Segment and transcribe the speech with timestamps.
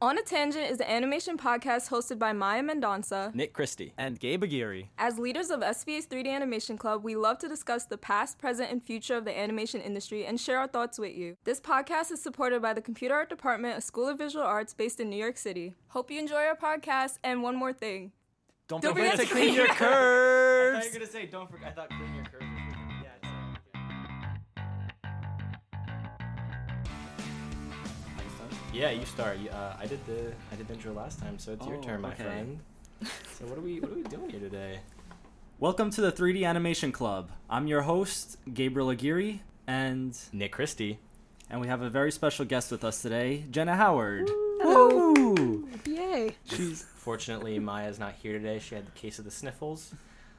[0.00, 3.34] On a Tangent is an animation podcast hosted by Maya Mendonça.
[3.34, 3.92] Nick Christie.
[3.98, 4.84] And Gabe Aguirre.
[4.96, 8.80] As leaders of SVA's 3D Animation Club, we love to discuss the past, present, and
[8.80, 11.36] future of the animation industry and share our thoughts with you.
[11.42, 15.00] This podcast is supported by the Computer Art Department, a school of visual arts based
[15.00, 15.74] in New York City.
[15.88, 18.12] Hope you enjoy our podcast, and one more thing.
[18.68, 20.76] Don't, Don't forget, forget to to clean your curves.
[20.76, 21.70] I thought you were gonna say don't forget.
[21.70, 22.17] I thought clean your
[28.78, 29.38] Yeah, you start.
[29.52, 32.00] Uh, I did the I did the intro last time, so it's your Oh, turn,
[32.00, 32.22] my okay.
[32.22, 32.60] friend.
[33.38, 34.78] So what are we what are we doing here today?
[35.58, 37.30] Welcome to the 3D Animation Club.
[37.50, 40.98] I'm your host, Gabriel Aguirre, and Nick Christie.
[41.50, 44.28] and we have a very special guest with us today, Jenna Howard.
[44.62, 45.12] Hello.
[45.12, 45.68] Woo!
[45.84, 46.36] Yay.
[46.44, 48.60] She's Fortunately, Maya's not here today.
[48.60, 49.92] She had the case of the sniffles.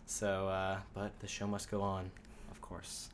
[0.06, 2.10] So, uh, but the show must go on.
[2.52, 3.10] Of course.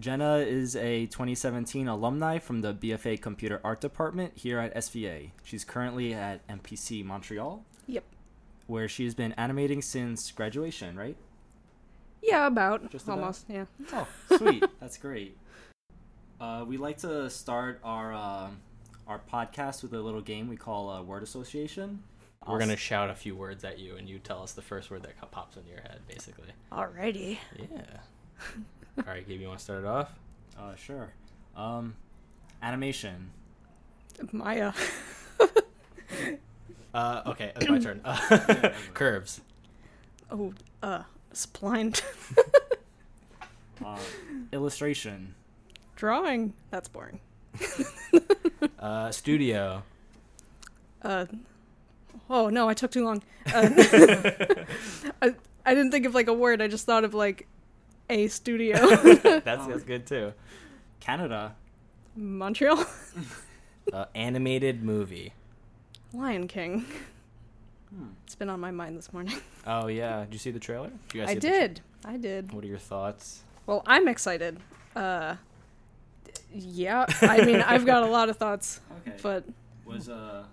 [0.00, 5.30] Jenna is a 2017 alumni from the BFA Computer Art Department here at SVA.
[5.44, 8.04] She's currently at MPC Montreal, Yep.
[8.66, 11.16] where she's been animating since graduation, right?
[12.22, 12.90] Yeah, about.
[12.90, 13.18] Just about?
[13.18, 13.66] Almost, yeah.
[13.92, 14.64] Oh, sweet.
[14.80, 15.36] That's great.
[16.40, 18.48] Uh, we like to start our uh,
[19.06, 22.02] our podcast with a little game we call uh, word association.
[22.48, 25.02] We're gonna shout a few words at you, and you tell us the first word
[25.02, 26.48] that pops into your head, basically.
[26.72, 27.36] Alrighty.
[27.58, 27.66] Yeah.
[29.06, 30.10] All right, Gabe, you want to start it off?
[30.58, 31.12] Uh, sure.
[31.56, 31.94] Um,
[32.62, 33.30] animation.
[34.32, 34.72] Maya.
[36.92, 38.00] Uh, okay, it's my turn.
[38.04, 39.40] Uh, curves.
[40.30, 42.02] oh, uh, splined.
[43.82, 43.98] Uh,
[44.52, 45.34] illustration.
[45.96, 46.52] Drawing.
[46.70, 47.18] That's boring.
[48.78, 49.82] Uh, studio.
[51.00, 51.24] Uh,
[52.28, 53.22] oh no, I took too long.
[53.46, 53.70] Uh,
[55.22, 55.34] I,
[55.64, 56.60] I didn't think of like a word.
[56.60, 57.46] I just thought of like
[58.10, 58.76] a studio.
[59.44, 60.32] That's that's good too.
[61.00, 61.54] Canada.
[62.16, 62.84] Montreal.
[63.92, 65.32] Uh, animated movie.
[66.12, 66.84] Lion King.
[67.92, 68.04] Hmm.
[68.24, 69.34] It's been on my mind this morning.
[69.66, 70.90] Oh yeah, did you see the trailer?
[71.08, 71.80] Did you guys I see the tra- did.
[72.04, 72.52] I did.
[72.52, 73.42] what are your thoughts?
[73.66, 74.58] Well, I'm excited.
[74.94, 75.34] Uh,
[76.52, 77.04] yeah.
[77.22, 79.16] I mean, I've got a lot of thoughts, Okay.
[79.22, 79.44] but
[79.84, 80.44] was uh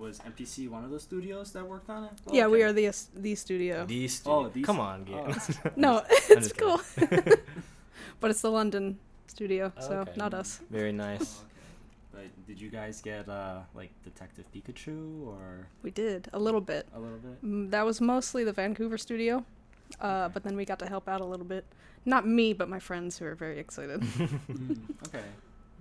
[0.00, 2.12] was MPC one of those studios that worked on it?
[2.32, 3.84] yeah, we are the the studio.
[3.86, 4.48] The Oh, studio.
[4.54, 5.36] the Come stu- on, Gabe.
[5.66, 5.70] oh.
[5.84, 6.02] No,
[6.36, 6.80] it's cool.
[8.20, 10.12] but it's the London studio, so Okay.
[10.16, 10.60] not us.
[10.70, 11.40] Very Oh, nice.
[11.40, 11.46] okay.
[12.12, 16.86] But did you guys get uh like Detective Pikachu or We did a little bit.
[16.94, 17.36] a little bit?
[17.44, 19.44] Mm, That was mostly the Vancouver studio,
[20.00, 20.32] uh, Okay.
[20.34, 21.64] but then we got to help out a little bit.
[22.04, 24.00] Not me, but my friends who are very excited.
[24.00, 25.24] Mm, okay.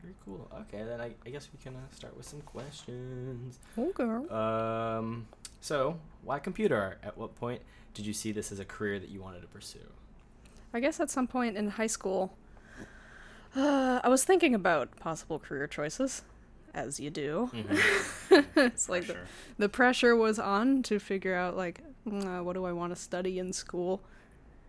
[0.02, 0.50] Very cool.
[0.62, 3.60] Okay, then I, I guess we can uh, start with some questions.
[3.78, 4.04] okay.
[4.34, 5.28] Um,
[5.62, 7.00] so why computer art?
[7.04, 7.62] At what point
[7.94, 9.80] did you see this as a career that you wanted to pursue?
[10.74, 12.34] I guess at some point in high school,
[13.56, 16.22] uh, I was thinking about possible career choices,
[16.74, 17.50] as you do.
[17.54, 18.46] Mhm.
[18.56, 19.28] it's like the, Pressure.
[19.58, 23.02] the pressure was on to figure out like mm, uh, what do I want to
[23.02, 24.02] study in school,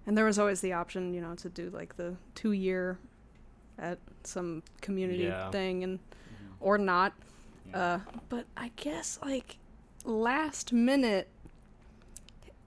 [0.06, 2.98] and there was always the option, you know, to do like the two year
[3.80, 5.50] at some community Yeah.
[5.50, 6.54] thing and Mhm.
[6.60, 7.12] or not.
[7.72, 7.98] Uh,
[8.28, 9.58] but I guess like
[10.04, 11.28] last minute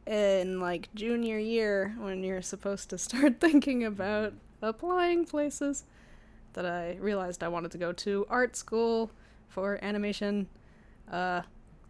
[0.05, 5.83] in like junior year when you're supposed to start thinking about applying places
[6.53, 9.11] that I realized I wanted to go to art school
[9.47, 10.47] for animation
[11.11, 11.41] uh,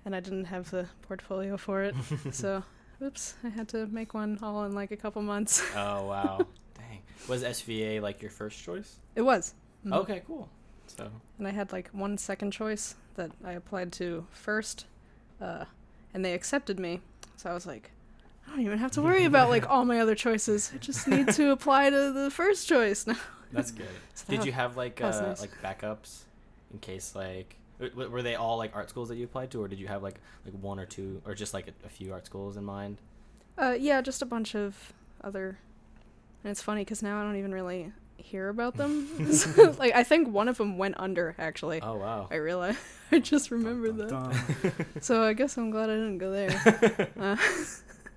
[0.06, 1.96] and I didn't have the portfolio for it.
[2.32, 2.64] so
[3.02, 5.62] oops, I had to make one all in like a couple months.
[5.76, 6.48] oh wow.
[7.28, 8.98] Was SVA like your first choice?
[9.16, 9.54] it was.
[9.86, 9.94] Mhm.
[9.94, 10.50] Okay, cool.
[10.88, 11.10] So
[11.40, 14.86] and I had like one second choice that I applied to first,
[15.42, 15.66] uh,
[16.14, 17.02] and they accepted me.
[17.38, 17.92] So I was like,
[18.48, 20.72] I don't even have to worry about like all my other choices.
[20.74, 23.18] I just need to apply to the first choice now.
[23.52, 23.88] that's good.
[24.16, 25.42] So Did that- you have like uh, nice.
[25.42, 26.20] like backups
[26.72, 27.56] in case like
[27.96, 30.20] were they all like art schools that you applied to, or did you have like
[30.46, 32.98] like one or two, or just like a, a few art schools in mind?
[33.58, 34.94] Uh, yeah, just a bunch of
[35.24, 35.58] other.
[36.44, 39.08] And it's funny because now I don't even really hear about them.
[39.34, 41.82] So, like I think one of them went under actually.
[41.82, 42.28] Oh wow.
[42.32, 42.78] I realize.
[43.12, 44.10] I just remembered that.
[44.10, 44.32] Dun,
[44.64, 45.02] dun.
[45.02, 47.10] So I guess I'm glad I didn't go there.
[47.20, 47.38] Uh,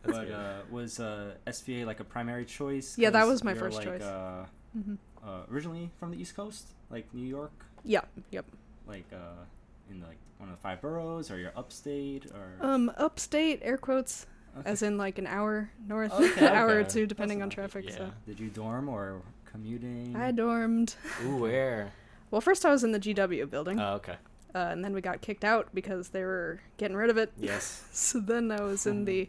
[0.03, 2.97] but uh, was uh, SVA like a primary choice?
[2.97, 4.03] Yeah, that was my you're, first like, choice.
[4.03, 4.47] Uh,
[4.77, 4.99] mhm.
[5.25, 7.53] uh, originally from the East Coast, like New York,
[7.85, 8.03] Yeah.
[8.31, 8.47] Yep.
[8.87, 9.45] like uh,
[9.91, 14.23] in like one of the five boroughs, or you're upstate, or Um, upstate air quotes
[14.25, 14.36] Okay.
[14.65, 17.91] As in like an hour north, Okay, hour or two depending on not- traffic.
[17.91, 20.15] So Did you dorm or commuting?
[20.17, 20.95] I dormed.
[21.25, 21.93] Ooh, where?
[22.31, 24.17] Well, first I was in the GW building, Oh, okay.
[24.53, 27.33] uh, and then we got kicked out because they were getting rid of it.
[27.39, 29.29] Yes, So then I was in the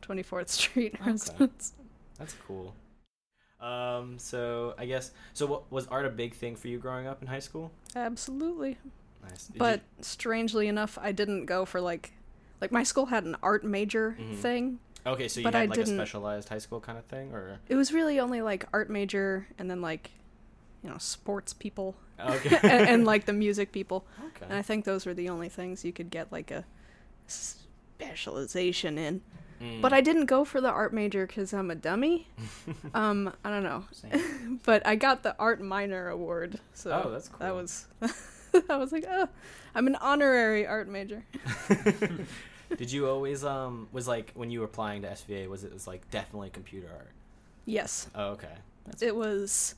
[0.00, 1.10] 24th Street Okay.
[1.10, 1.74] residence.
[2.18, 2.74] that's cool.
[3.60, 5.44] Um, so I guess so.
[5.46, 7.70] What was art a big thing for you growing up in high school?
[7.96, 8.78] Absolutely.
[9.28, 9.48] Nice.
[9.48, 12.12] Did but strangely enough, I didn't go for like,
[12.60, 14.36] like my school had an art major Mhm.
[14.36, 14.78] thing.
[15.06, 17.32] okay, so you but had I like didn't- a specialized high school kind of thing,
[17.32, 20.10] or It was really only like art major and then like,
[20.82, 24.04] you know, sports people okay, and, and like the music people.
[24.28, 24.46] Okay.
[24.48, 26.64] And I think those were the only things you could get like a
[27.26, 29.22] specialization in.
[29.60, 29.80] Mm.
[29.82, 32.28] But I didn't go for the art major because I'm a dummy.
[32.94, 33.84] um, I don't know.
[34.64, 37.38] But I got the art minor award, so Oh, that's cool.
[37.40, 37.86] that was.
[38.68, 39.28] I was like, oh,
[39.74, 41.24] I'm an honorary art major.
[42.76, 45.86] Did you always um was like when you were applying to SVA was it was
[45.86, 47.10] like definitely computer art?
[47.64, 48.54] Yes, Oh, okay.
[48.86, 49.74] That's it was.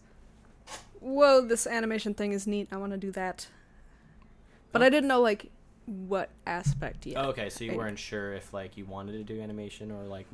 [1.00, 2.69] Whoa, this animation thing is neat.
[2.70, 3.49] I want to do that.
[4.73, 4.84] But Oh.
[4.84, 5.50] I didn't know like
[5.87, 7.25] what aspect yet.
[7.25, 10.05] Oh, okay, so you I- weren't sure if like you wanted to do animation or
[10.05, 10.26] like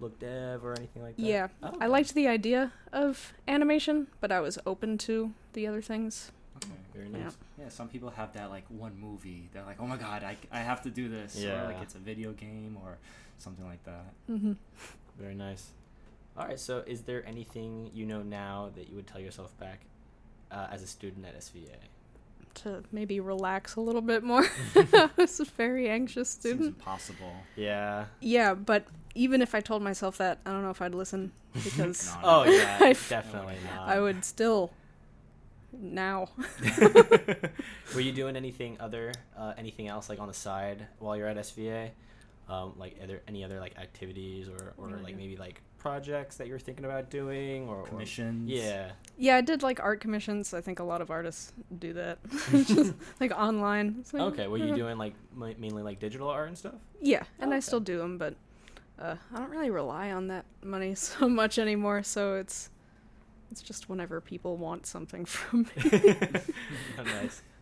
[0.00, 1.22] look dev or anything like that.
[1.22, 5.82] Yeah, Oh, I liked the idea of animation, but I was open to the other
[5.82, 6.30] things.
[6.64, 6.76] Okay.
[6.94, 7.24] Very Yeah.
[7.24, 7.36] nice.
[7.58, 9.48] Yeah, some people have that like one movie.
[9.52, 11.36] They're like, oh my god, I, I have to do this.
[11.36, 11.64] Or Yeah.
[11.64, 12.98] like it's a video game or
[13.38, 14.06] something like that.
[14.30, 14.52] Mm-hmm.
[15.18, 15.68] Very nice.
[16.36, 19.80] All right, so is there anything you know now that you would tell yourself back
[20.52, 21.74] uh, as a student at SVA?
[22.62, 24.44] To maybe relax a little bit more.
[24.76, 26.66] I was a very anxious Seems student.
[26.76, 27.32] impossible.
[27.56, 28.06] Yeah.
[28.20, 28.84] Yeah, but
[29.14, 31.32] even if I told myself that, I don't know if I'd listen
[31.64, 33.88] because Oh yeah, I- definitely not.
[33.88, 34.72] I would still
[35.72, 36.28] now.
[37.94, 41.36] Were you doing anything other, uh, anything else like on the side while you're at
[41.36, 41.90] SVA?
[42.48, 44.96] Um, like are there any other like activities or, or Yeah.
[45.02, 48.48] like maybe like projects that you're thinking about doing or or- Commissions.
[48.50, 48.90] Yeah.
[49.18, 50.54] Yeah, I did like art commissions.
[50.54, 52.18] I think a lot of artists do that,
[52.50, 54.04] just like online.
[54.12, 54.46] Like, Okay.
[54.48, 56.74] Were you uh, doing like ma- mainly like digital art and stuff?
[57.00, 57.60] Yeah, and I Okay.
[57.60, 58.34] still do them, but
[58.98, 62.02] uh, I don't really rely on that money so much anymore.
[62.02, 62.70] So it's
[63.50, 65.90] it's just whenever people want something from me.
[66.98, 67.42] Oh, nice.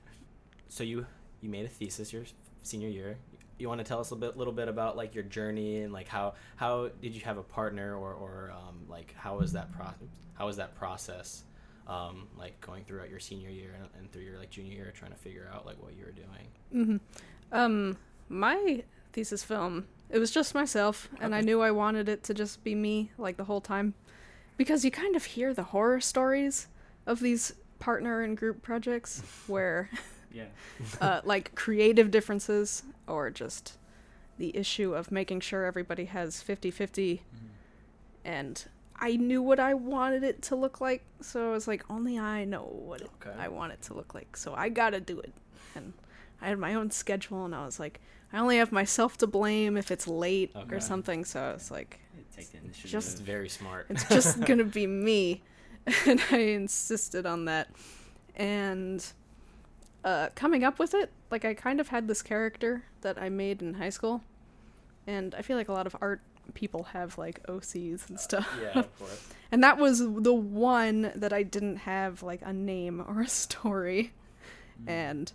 [0.68, 1.06] So you
[1.40, 2.24] you made a thesis your
[2.62, 3.16] senior year.
[3.58, 6.08] You want to tell us a bit, little bit about like your journey and like
[6.08, 9.94] how how did you have a partner or or um, like how was that pro-
[10.34, 11.44] how was that process
[11.86, 15.12] um, like going throughout your senior year and, and through your like junior year trying
[15.12, 16.48] to figure out like what you were doing.
[16.72, 16.96] hmm
[17.52, 17.96] Um,
[18.28, 18.82] my
[19.12, 22.74] thesis film, it was just myself, and I knew I wanted it to just be
[22.74, 23.94] me like the whole time,
[24.56, 26.68] because you kind of hear the horror stories
[27.06, 29.90] of these partner and group projects where
[30.32, 30.46] Yeah.
[31.00, 33.78] uh, like creative differences or just
[34.38, 37.20] the issue of making sure everybody has 50-50
[38.24, 38.64] and
[38.98, 42.44] I knew what I wanted it to look like, so I was like, only I
[42.46, 43.36] know what it, Okay.
[43.38, 45.32] I want it to look like, so I gotta do it.
[45.74, 45.92] And
[46.40, 48.00] I had my own schedule, and I was like,
[48.32, 50.76] I only have myself to blame if it's late Okay.
[50.76, 52.00] or something, so I was like,
[52.36, 52.90] Take the initiative.
[52.90, 53.86] Just- It's very smart.
[53.90, 55.42] it's just gonna be me,
[56.06, 57.68] and I insisted on that.
[58.34, 59.04] And
[60.04, 63.62] uh, coming up with it, like I kind of had this character that I made
[63.62, 64.22] in high school,
[65.06, 66.20] and I feel like a lot of art
[66.54, 68.48] people have like OCs and stuff.
[68.62, 69.28] yeah, of course.
[69.52, 74.12] And that was the one that I didn't have like a name or a story.
[74.84, 74.90] Mm.
[74.90, 75.32] And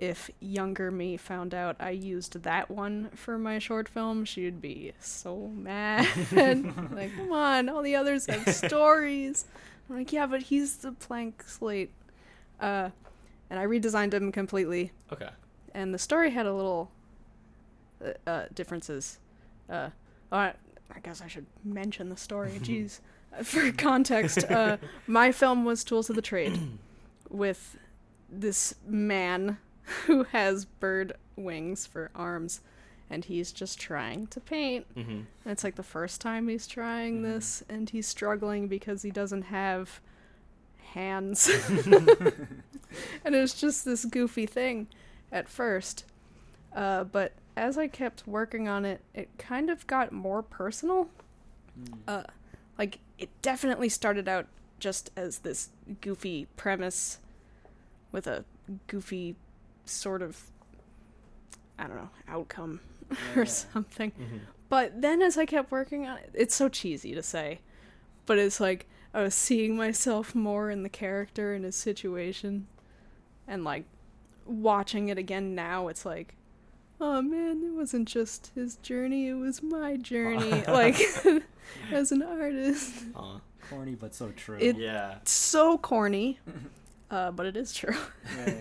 [0.00, 4.92] if younger me found out I used that one for my short film, she'd be
[4.98, 6.08] so mad.
[6.32, 9.44] like, come on, all the others have stories.
[9.88, 11.92] I'm like, yeah, but he's the blank slate.
[12.58, 12.88] Uh,
[13.50, 14.92] and I redesigned him completely.
[15.12, 15.28] Okay.
[15.74, 16.90] And the story had a little
[18.02, 19.18] uh, uh, differences.
[19.68, 19.90] Uh,
[20.32, 20.54] I,
[20.94, 22.52] I guess I should mention the story.
[22.62, 23.00] Jeez.
[23.42, 26.58] For context, uh, my film was Tools of the Trade
[27.28, 27.76] with
[28.30, 29.58] this man
[30.06, 32.60] who has bird wings for arms
[33.08, 34.86] and he's just trying to paint.
[34.94, 35.10] Mm-hmm.
[35.10, 37.22] And it's like the first time he's trying Mhm.
[37.22, 40.00] this and he's struggling because he doesn't have
[40.92, 41.48] hands.
[43.24, 44.86] and it was just this goofy thing
[45.32, 46.04] at first.
[46.72, 51.08] Uh, but as I kept working on it, it kind of got more personal.
[51.80, 51.98] Mm.
[52.06, 52.22] Uh,
[52.78, 54.46] like, it definitely started out
[54.78, 55.70] just as this
[56.00, 57.18] goofy premise
[58.12, 58.44] with a
[58.86, 59.34] goofy
[59.90, 60.40] sort of,
[61.78, 62.80] I don't know, outcome
[63.36, 63.44] or Yeah.
[63.44, 64.12] something.
[64.12, 64.36] Mm-hmm.
[64.68, 67.60] But then as I kept working on it, it's so cheesy to say,
[68.26, 72.68] but it's like I was seeing myself more in the character and his situation,
[73.48, 73.84] and like
[74.46, 76.36] watching it again now, it's like,
[77.00, 80.62] oh man, it wasn't just his journey; it was my journey.
[80.68, 81.00] like
[81.92, 84.58] as an artist, Uh, Corny but so true.
[84.60, 85.16] It- yeah.
[85.24, 86.38] so corny,
[87.10, 87.96] uh, but it is true.
[88.36, 88.54] yeah, yeah.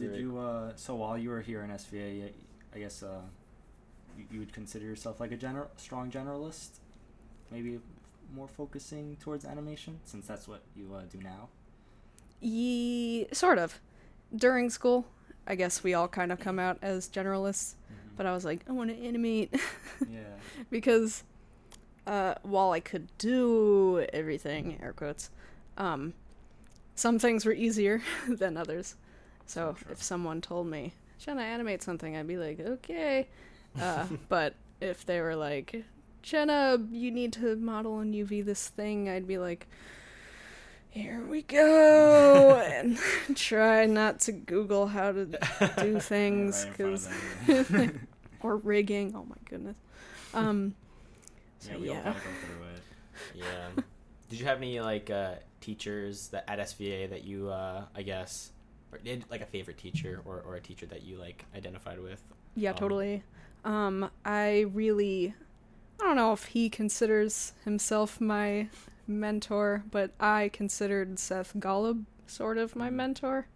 [0.00, 2.32] Did Very you uh so while you were here in SVA,
[2.74, 3.20] I guess uh
[4.18, 6.70] you, you would consider yourself like a gener- strong generalist?
[7.50, 7.80] Maybe
[8.34, 11.48] more focusing towards animation since that's what you uh, do now.
[12.40, 13.80] Ye sort of.
[14.34, 15.06] during school,
[15.46, 17.74] I guess we all kind of come out as generalists,
[18.16, 19.52] but I was like, I want to animate
[20.08, 20.20] yeah.
[20.70, 21.24] because
[22.06, 25.30] uh, while I could do everything, air quotes,
[25.76, 26.14] um,
[26.94, 28.94] some things were easier than others.
[29.50, 33.26] So if someone told me, Jenna, animate something, I'd be like, okay.
[33.80, 35.82] Uh, but if they were like,
[36.22, 39.66] Jenna, you need to model and UV this thing, I'd be like,
[40.88, 42.96] here we go, and
[43.34, 45.26] try not to Google how to
[45.78, 47.90] do things Right in front because
[48.42, 49.16] or rigging.
[49.16, 49.76] Oh my goodness.
[50.32, 50.76] Um,
[51.58, 52.02] so yeah, we all yeah.
[52.04, 52.82] gotta through it.
[53.34, 53.82] Yeah.
[54.28, 58.52] Did you have any like uh, teachers that at SVA that you uh, I guess
[58.92, 62.22] or did like a favorite teacher or, or a teacher that you like identified with?
[62.54, 63.22] Yeah, Um, totally.
[63.64, 65.34] Um, I really,
[66.00, 68.68] I don't know if he considers himself my
[69.06, 72.94] mentor, but I considered Seth Golub sort of my Mhm.
[72.94, 73.46] mentor.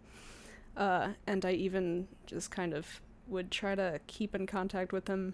[0.77, 5.33] Uh, and I even just kind of would try to keep in contact with him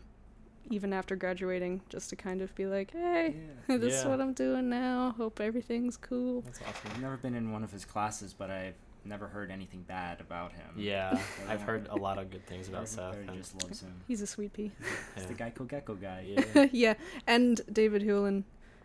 [0.69, 3.35] even after graduating, just to kind of be like, hey,
[3.67, 3.77] Yeah.
[3.79, 5.13] this is what I'm doing now.
[5.17, 6.41] Hope everything's cool.
[6.41, 6.91] That's awesome.
[6.93, 10.51] I've never been in one of his classes, but I've never heard anything bad about
[10.53, 10.67] him.
[10.77, 13.13] Yeah, So I've heard a lot of good things about Seth.
[13.13, 13.93] Everybody just loves him.
[14.07, 14.71] He's a sweet pea.
[15.15, 15.49] He's the yeah.
[15.49, 16.25] Geico Gecko guy.
[16.55, 16.67] Yeah.
[16.71, 16.93] yeah,
[17.27, 18.43] and David Hewlin,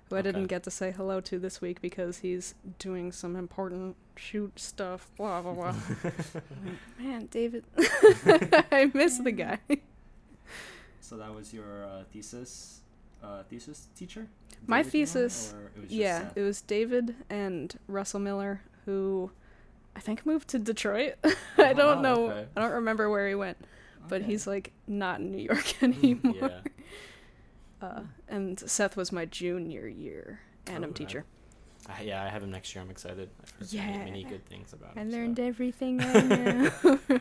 [0.08, 0.28] who I Okay.
[0.28, 5.10] didn't get to say hello to this week because he's doing some important shoot stuff.
[5.16, 5.74] Blah blah blah.
[6.98, 9.58] Man, David, I miss the guy.
[11.00, 12.80] So that was your uh, thesis,
[13.22, 14.26] uh, thesis teacher.
[14.66, 16.36] My David Newman, thesis- or it was just yeah, Seth?
[16.36, 19.30] it was David and Russell Miller who
[19.96, 21.14] I think moved to Detroit.
[21.58, 22.30] I don't Oh, know.
[22.30, 22.46] okay.
[22.56, 23.56] I don't remember where he went,
[24.08, 24.30] but Okay.
[24.30, 26.34] he's like not in New York anymore.
[26.36, 26.60] yeah.
[27.80, 31.24] Uh, and Seth was my junior year anim Oh, teacher.
[31.88, 32.82] I, yeah, I have him next year.
[32.84, 33.30] I'm excited.
[33.42, 35.10] I've heard so many, many good things about I him.
[35.10, 36.70] so- learned everything I know.
[37.08, 37.18] Yeah.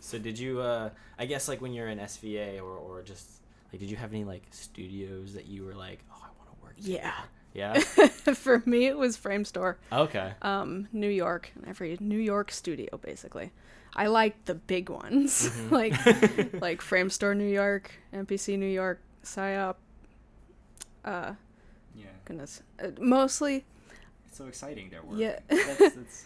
[0.00, 0.60] So did you?
[0.60, 3.28] Uh, I guess like when you're in SVA or or just
[3.72, 6.64] like, did you have any like studios that you were like, oh, I want to
[6.64, 6.74] work?
[6.78, 7.02] Yeah.
[7.02, 7.12] there"?
[7.58, 7.78] Yeah.
[8.44, 10.32] For me, it was Framestore, okay.
[10.42, 13.50] um, New York, every New York studio, basically.
[13.96, 15.70] I like the big ones, Mhm.
[15.80, 15.94] like
[16.66, 19.76] like Framestore New York, MPC New York, PSYOP.
[21.04, 21.34] Uh,
[21.96, 23.64] Yeah, goodness, uh, mostly,
[24.28, 25.18] it's so exciting their work.
[25.18, 25.38] Yeah.
[25.48, 26.24] That's, that's,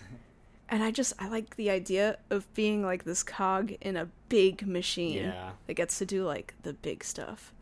[0.68, 4.66] and I just I like the idea of being like this cog in a big
[4.66, 5.50] machine Yeah.
[5.66, 7.52] that gets to do like the big stuff,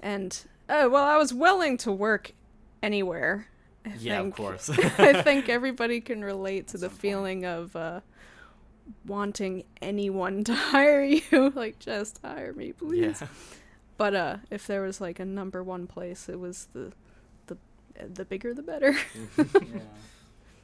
[0.00, 2.32] and oh well, I was willing to work
[2.86, 3.46] anywhere.
[3.84, 4.70] I Yeah, of course.
[4.98, 7.00] I think everybody can relate to the some point.
[7.00, 8.00] feeling of uh,
[9.04, 11.52] wanting anyone to hire you.
[11.54, 13.20] like, just hire me, please.
[13.20, 13.28] Yeah.
[13.98, 16.92] But uh, if there was like a number one place, it was the
[17.46, 17.56] the
[18.14, 18.94] the bigger the better.
[19.38, 19.44] yeah.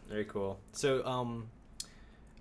[0.08, 0.58] Very cool.
[0.72, 1.48] So, um,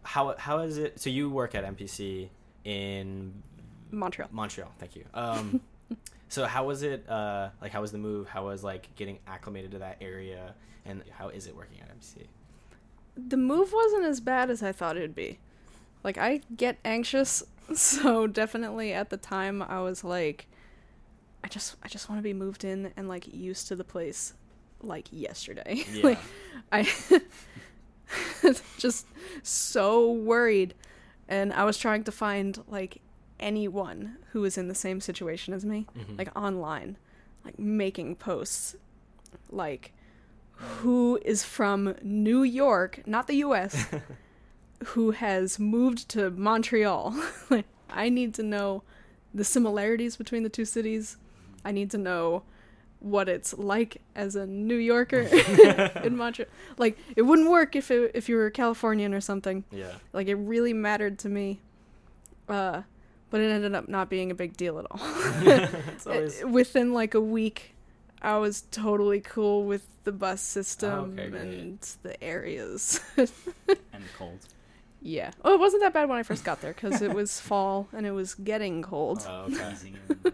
[0.04, 1.00] how how is it?
[1.00, 2.28] So you work at MPC
[2.66, 3.42] in
[3.92, 4.28] Montreal.
[4.34, 4.72] Montreal.
[4.80, 5.06] Thank you.
[5.14, 5.62] Um,
[6.32, 7.08] so how was it?
[7.10, 8.30] Uh, like how was the move?
[8.30, 10.56] How was like getting acclimated to that area?
[10.86, 12.26] And how is it working at MPC?
[13.18, 15.40] The move wasn't as bad as I thought it'd be.
[16.06, 20.48] Like I get anxious, so definitely at the time I was like,
[21.44, 24.34] I just I just want to be moved in and like used to the place,
[24.82, 25.84] like yesterday.
[25.94, 26.04] Yeah.
[26.04, 26.20] like
[26.72, 26.90] I
[28.78, 29.06] just
[29.44, 30.76] so worried
[31.28, 33.02] and I was trying to find like
[33.42, 36.18] anyone who is in the same situation as me Mhm.
[36.18, 36.98] like online
[37.44, 38.76] like making posts
[39.50, 39.92] like
[40.54, 43.88] who is from New York not the US
[44.88, 47.16] who has moved to Montreal
[47.50, 48.84] like I need to know
[49.34, 51.18] the similarities between the two cities
[51.66, 52.44] I need to know
[53.00, 55.22] what it's like as a New Yorker
[56.04, 56.48] in Montreal.
[56.78, 59.64] Like it wouldn't work if it, if you were a Californian or something.
[59.72, 59.94] yeah.
[60.14, 61.62] Like it really mattered to me.
[62.48, 62.84] Uh,
[63.32, 65.00] but it ended up not being a big deal at all.
[65.42, 67.74] it's always Within like a week,
[68.22, 71.42] I was totally cool with the bus system Oh, okay, great.
[71.44, 73.00] and the areas.
[73.18, 73.28] And
[74.04, 74.40] the cold.
[75.02, 75.32] yeah.
[75.44, 78.06] Oh, it wasn't that bad when I first got there because it was fall and
[78.06, 79.26] it was getting cold.
[79.28, 79.56] Oh, okay.
[79.56, 80.34] Freezing in the-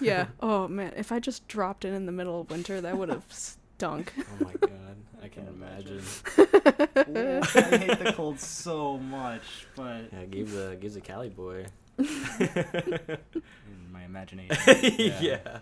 [0.00, 0.26] yeah.
[0.40, 3.24] Oh man, if I just dropped in in the middle of winter, that would have
[3.30, 4.12] stunk.
[4.18, 6.02] Oh my god, I can can imagine.
[6.38, 11.66] Ooh, I hate the cold so much, but Yeah, gives a gives a Cali boy.
[11.98, 14.56] in my imagination.
[15.20, 15.38] yeah.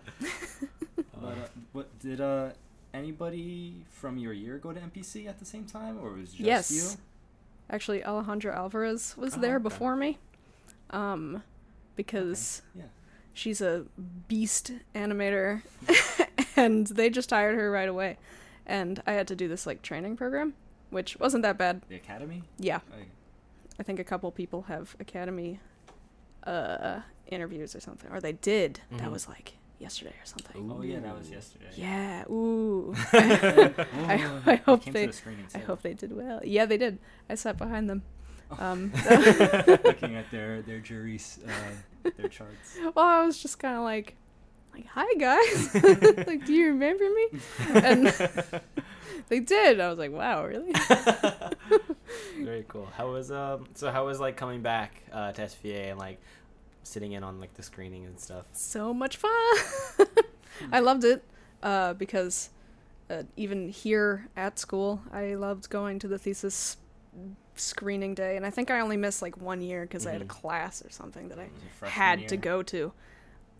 [1.20, 1.34] But, uh,
[1.72, 2.50] what did uh
[2.92, 6.40] anybody from your year go to MPC at the same time, or was it just
[6.40, 6.70] Yes.
[6.70, 6.98] you?
[7.70, 9.62] Actually, Alejandra Alvarez was Oh, there okay.
[9.62, 10.18] before me.
[10.90, 11.42] Um,
[11.96, 12.84] because Yeah.
[13.32, 13.86] she's a
[14.28, 15.62] beast animator,
[16.56, 18.18] and they just hired her right away.
[18.66, 20.54] And I had to do this like training program
[20.90, 21.82] which wasn't that bad.
[21.88, 22.44] The Academy?
[22.58, 23.04] Yeah, Oh, yeah.
[23.80, 25.58] I think a couple people have Academy
[26.46, 28.80] uh, interviews or something, or they did.
[28.92, 29.12] That Mhm.
[29.12, 30.70] was like yesterday or something.
[30.70, 31.66] Oh yeah, that was yesterday.
[31.76, 32.24] Yeah.
[32.30, 32.94] Ooh.
[32.96, 35.06] Oh, I, I hope they.
[35.06, 35.20] The
[35.54, 36.40] I hope they did well.
[36.44, 36.98] Yeah, they did.
[37.28, 38.02] I sat behind them.
[38.58, 42.76] Um, Looking at their their juries, uh, their charts.
[42.94, 44.16] well, I was just kind of like,
[44.74, 45.74] like, hi guys,
[46.26, 47.40] like, do you remember me?
[47.70, 48.06] And
[49.28, 49.80] they did.
[49.80, 50.72] I was like, wow, really?
[52.38, 52.87] Very cool.
[52.96, 53.66] How was um?
[53.75, 56.20] So how was like coming back uh, to SVA and like
[56.82, 58.46] sitting in on like the screening and stuff?
[58.52, 59.30] so much fun.
[60.73, 61.23] I loved it
[61.62, 62.50] uh, because
[63.11, 66.76] uh, even here at school, I loved going to the thesis
[67.56, 70.25] screening day, and I think I only missed like one year because I had a
[70.25, 70.28] Mhm.
[70.28, 72.92] class or something that I Was it freshman had to go to.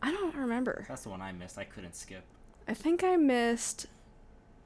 [0.03, 0.85] I don't remember.
[0.89, 1.57] That's the one I missed.
[1.59, 2.25] I couldn't skip.
[2.69, 3.87] I think I missed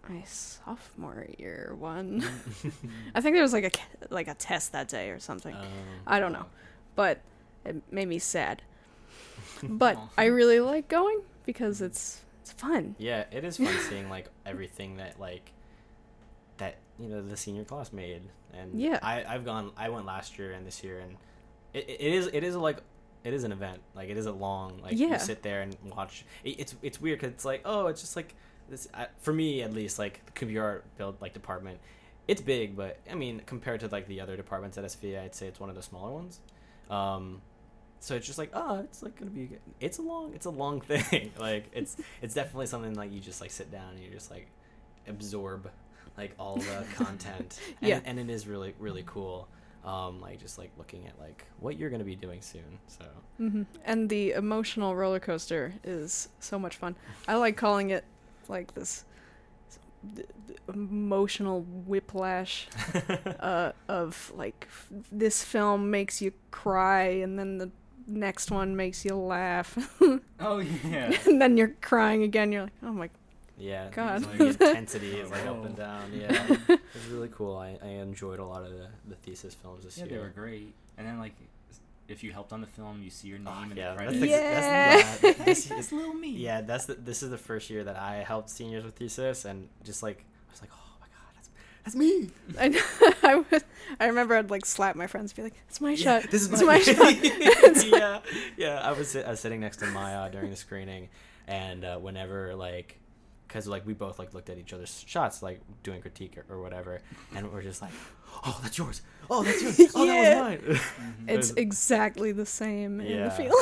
[0.08, 2.22] my sophomore year one.
[3.14, 5.54] I think there was like a like a test that day or something.
[5.54, 5.66] Um,
[6.06, 6.46] I don't know,
[6.94, 7.20] but
[7.64, 8.62] it made me sad.
[9.62, 9.98] But.
[10.16, 12.94] I really like going because it's it's fun.
[12.98, 15.52] yeah, it is fun seeing like everything that like
[16.58, 18.22] that you know the senior class made,
[18.52, 18.98] and Yeah.
[19.02, 19.72] I I've gone.
[19.76, 21.16] I went last year and this year, and
[21.74, 22.78] it, it is it is like
[23.24, 23.80] it is an event.
[23.96, 25.08] Like it is a long like Yeah.
[25.08, 26.24] you sit there and watch.
[26.44, 28.34] It, it's it's weird because it's like oh it's just like
[28.68, 31.78] this I, for me at least like the computer art build like department.
[32.26, 35.46] It's big, but I mean compared to like the other departments at SVA, I'd say
[35.46, 36.40] it's one of the smaller ones.
[36.90, 37.40] Um,
[38.00, 40.80] so it's just like oh it's like gonna be it's a long it's a long
[40.82, 44.30] thing like it's it's definitely something like you just like sit down and you just
[44.30, 44.46] like
[45.08, 45.68] absorb
[46.16, 48.00] like all the content and, Yeah.
[48.04, 49.48] and it is really really cool
[49.84, 53.04] um like just like looking at like what you're gonna be doing soon so
[53.40, 53.62] mm-hmm.
[53.84, 56.94] And the emotional roller coaster is so much fun.
[57.26, 58.04] I like calling it
[58.48, 59.04] like this
[60.14, 62.68] th- th- emotional whiplash
[63.40, 67.70] uh, of like f- this film makes you cry and then the
[68.06, 69.76] next one makes you laugh
[70.40, 71.16] Oh yeah.
[71.26, 73.10] and then you're crying again you're like oh my
[73.58, 74.22] yeah God.
[74.38, 75.64] the intensity is like up Oh.
[75.64, 79.54] and down yeah it's really cool I, I enjoyed a lot of the, the thesis
[79.54, 80.74] films this yeah, year they were great.
[80.96, 81.34] And then like,
[82.08, 83.96] if you helped on the film, you see your name Oh, in yeah, the that's
[83.96, 84.20] credits.
[84.20, 85.00] the, Yeah.
[85.20, 86.30] that's, yeah, this it's little me.
[86.30, 89.68] Yeah, that's the, this is the first year that I helped seniors with thesis, and
[89.84, 91.50] just like I was like, oh my god, that's
[91.84, 92.30] that's me.
[92.58, 93.64] I, I, would,
[94.00, 96.42] I remember I'd like slap my friends and be like it's my Yeah, shot This
[96.42, 98.20] is it's my, my shot yeah,
[98.56, 98.80] yeah.
[98.82, 101.08] I was I was sitting next to Maya during the screening,
[101.46, 102.98] and uh, whenever like,
[103.48, 106.62] because like we both like looked at each other's shots, like doing critique or, or
[106.62, 107.00] whatever,
[107.34, 107.90] and we're just like,
[108.46, 109.02] oh, that's yours.
[109.30, 109.92] Oh, that's yours.
[109.96, 110.34] Oh, Yeah.
[110.34, 110.80] that was mine.
[111.26, 111.30] Mhm.
[111.30, 113.54] it's exactly the same in the field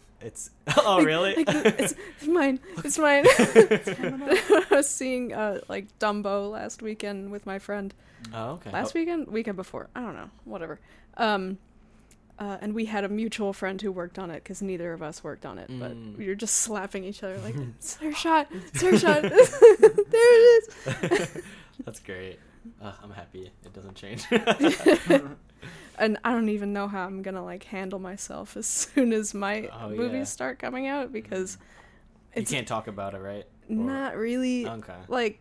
[0.20, 0.50] it's
[0.84, 1.34] oh really?
[1.36, 2.58] Like, it's, it's mine.
[2.84, 3.24] It's mine.
[3.28, 7.94] I was seeing uh, like Dumbo last weekend with my friend.
[8.34, 8.70] oh okay.
[8.72, 9.88] Last weekend, weekend before.
[9.94, 10.30] I don't know.
[10.44, 10.80] Whatever.
[11.16, 11.58] Um,
[12.38, 15.24] uh, and we had a mutual friend who worked on it because neither of us
[15.24, 15.68] worked on it.
[15.78, 16.16] But Mm.
[16.18, 18.48] we were just slapping each other like, "It's her shot.
[18.50, 19.22] It's her shot.
[19.22, 19.32] there
[20.12, 21.42] it is."
[21.84, 22.38] That's great.
[22.82, 24.24] Uh, I'm happy it doesn't change.
[25.98, 29.68] And I don't even know how I'm gonna like handle myself as soon as my
[29.80, 30.24] Oh, movies yeah.
[30.24, 31.56] start coming out because
[32.34, 33.44] you it's can't talk about it, right?
[33.68, 34.92] not really Okay.
[35.08, 35.40] like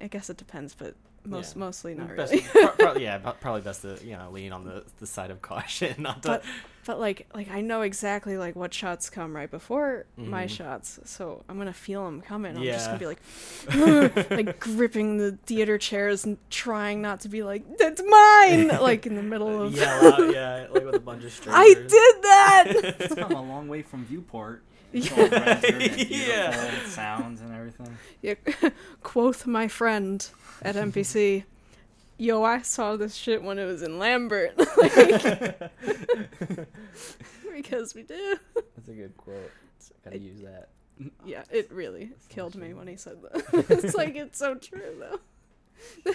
[0.00, 0.94] I guess it depends, but
[1.28, 1.60] most Yeah.
[1.60, 2.44] mostly not Best- really.
[2.50, 5.94] pro- pro- yeah, probably best to you know lean on the, the side of caution,
[6.02, 6.28] not to.
[6.28, 6.44] But
[6.86, 10.50] but like like I know exactly like what shots come right before my Mhm.
[10.50, 12.56] shots, so I'm gonna feel them coming.
[12.56, 13.20] I'm just gonna be like
[14.30, 19.16] like gripping the theater chairs and trying not to be like that's mine, like in
[19.16, 19.74] the middle of.
[19.74, 21.54] yell out, yeah, like with a bunch of strangers.
[21.54, 22.96] I did that.
[23.00, 24.62] It's come a long way from Viewport.
[24.90, 25.10] Yeah.
[25.12, 26.86] all rendered and beautiful Yeah.
[26.86, 27.98] sounds and everything.
[28.22, 28.36] yeah.
[29.02, 30.26] Quoth my friend
[30.62, 31.44] at MPC.
[32.16, 34.58] Yo, I saw this shit when it was in Lambert.
[34.58, 35.70] Like,
[37.54, 38.40] because we did.
[38.54, 39.52] That's a good quote.
[40.04, 40.68] Gotta use that.
[41.24, 43.66] Yeah, it really That's killed me when he said that.
[43.70, 46.14] it's like it's so true though.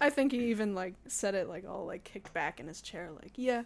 [0.00, 3.10] I think he even like said it like all like kicked back in his chair,
[3.12, 3.62] like, yeah,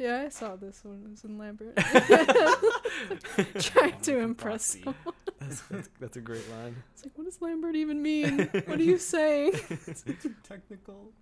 [0.00, 1.02] yeah, I saw this one.
[1.04, 1.76] it was in Lambert.
[3.62, 4.82] Trying to impress proxy.
[4.82, 5.14] someone.
[5.38, 6.74] That's, that's, that's a great line.
[6.94, 8.48] It's like, what does Lambert even mean?
[8.66, 9.52] What are you saying?
[9.86, 11.12] it's too technical.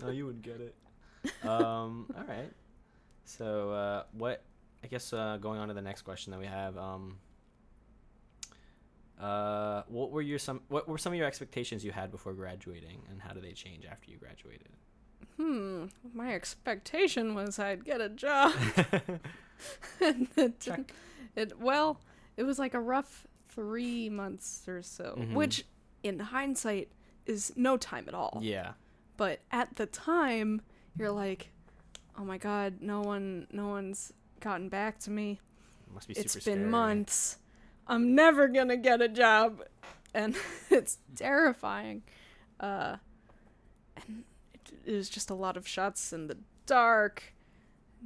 [0.00, 0.74] No, you wouldn't get it.
[1.46, 2.06] Um.
[2.16, 2.50] all right.
[3.24, 4.42] So, uh, what?
[4.84, 6.76] I guess uh, going on to the next question that we have.
[6.76, 7.18] Um.
[9.20, 10.60] Uh, what were your some?
[10.68, 13.84] What were some of your expectations you had before graduating, and how did they change
[13.84, 14.68] after you graduated?
[15.42, 18.52] Hmm, my expectation was I'd get a job.
[20.00, 20.92] and it, Check.
[21.36, 22.00] it well,
[22.36, 25.34] it was like a rough three months or so, Mhm.
[25.34, 25.64] which
[26.02, 26.90] in hindsight
[27.26, 28.38] is no time at all.
[28.42, 28.72] Yeah.
[29.16, 30.62] but at the time,
[30.96, 31.50] you're like,
[32.18, 35.40] "Oh my god, no one no one's gotten back to me.
[35.94, 36.58] Must be It's been scary.
[36.70, 37.38] months.
[37.86, 39.62] I'm never going to get a job."
[40.14, 40.34] And
[40.70, 42.02] it's terrifying.
[42.58, 42.96] Uh
[43.96, 44.24] and
[44.86, 47.34] it, was just a lot of shots in the dark.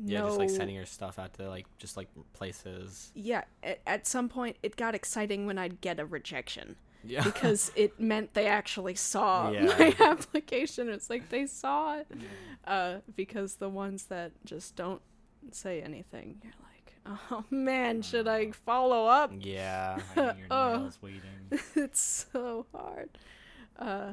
[0.04, 3.12] Yeah, no, just like sending your stuff out to like just like places.
[3.14, 7.22] yeah, at, at some point it got exciting when I'd get a rejection Yeah.
[7.24, 9.64] because it meant they actually saw Yeah.
[9.78, 10.90] my application.
[10.90, 12.06] It's like they saw it.
[12.66, 15.00] Uh, because the ones that just don't
[15.52, 19.32] say anything, you're like, oh man, should I follow up?
[19.38, 19.98] yeah.
[20.50, 20.76] Oh.
[20.80, 21.20] nails, waiting.
[21.74, 23.08] it's so hard.
[23.78, 24.12] Uh,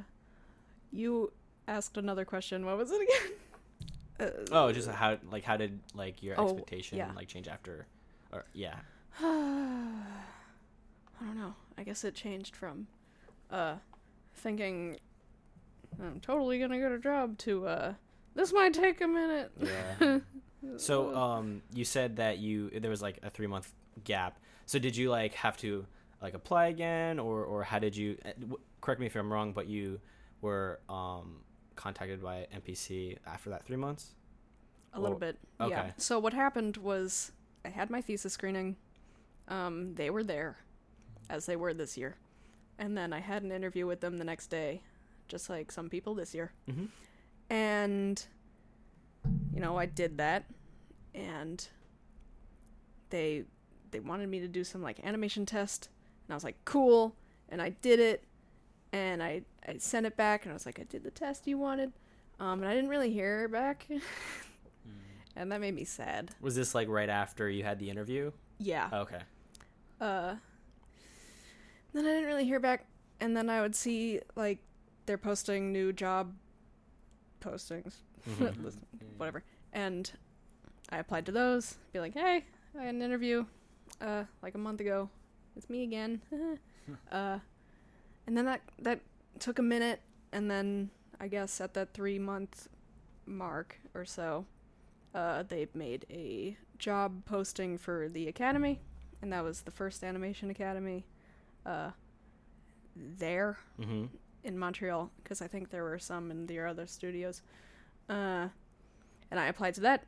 [0.93, 1.33] you
[1.67, 2.65] asked another question.
[2.65, 3.31] What was it again?
[4.19, 7.11] Uh, Oh, just how like how did like your Oh, expectation yeah.
[7.15, 7.87] like change after,
[8.31, 8.75] or yeah.
[9.21, 9.25] I
[11.21, 11.53] don't know.
[11.77, 12.87] I guess it changed from
[13.51, 13.75] uh
[14.35, 14.97] thinking
[16.01, 17.93] I'm totally gonna get a job to uh
[18.35, 19.51] this might take a minute.
[19.61, 20.19] Yeah.
[20.77, 23.73] So, um, you said that you there was like a three month
[24.05, 24.39] gap.
[24.65, 25.85] So did you like have to
[26.21, 28.17] like apply again, or or how did you?
[28.25, 28.29] uh,
[28.79, 29.99] Correct me if I'm wrong, but you
[30.39, 31.41] were um
[31.75, 34.13] contacted by MPC after that three months.
[34.95, 35.39] a little Or- bit.
[35.59, 35.65] Yeah.
[35.65, 35.93] okay.
[35.97, 37.31] So what happened was
[37.65, 38.75] I had my thesis screening.
[39.47, 40.57] Um, they were there,
[41.29, 42.15] as they were this year,
[42.77, 44.81] and then I had an interview with them the next day,
[45.27, 46.51] just like some people this year.
[46.69, 46.85] Mm-hmm.
[47.49, 48.25] and
[49.53, 50.45] you know i did that
[51.13, 51.67] and
[53.09, 53.43] they
[53.91, 55.89] they wanted me to do some like animation test
[56.25, 57.15] and i was like cool
[57.49, 58.23] and i did it
[58.93, 61.57] and i i sent it back and i was like i did the test you
[61.57, 61.91] wanted
[62.39, 63.85] um and i didn't really hear back
[65.35, 68.31] and that made me sad Was this like right after you had the interview?
[68.59, 69.19] yeah Okay.
[69.99, 70.35] uh
[71.93, 72.85] then i didn't really hear back
[73.19, 74.59] and then i would see like
[75.05, 76.33] they're posting new job
[77.41, 77.95] postings
[78.39, 78.71] Mhm.
[79.17, 79.43] Whatever.
[79.73, 80.09] And
[80.89, 81.75] I applied to those.
[81.91, 82.45] Be like, hey,
[82.79, 83.45] I had an interview,
[83.99, 85.09] uh, like a month ago.
[85.57, 86.21] It's me again.
[87.11, 87.39] uh,
[88.27, 88.99] and then that that
[89.39, 92.67] took a minute, and then I guess at that three month
[93.25, 94.45] mark or so,
[95.15, 98.79] uh, they made a job posting for the academy,
[99.21, 101.05] and that was the first animation academy,
[101.65, 101.91] uh,
[102.95, 104.05] there Mm-hmm.
[104.43, 107.41] in Montreal because I think there were some in the other studios.
[108.09, 108.49] Uh,
[109.31, 110.03] and I applied to that,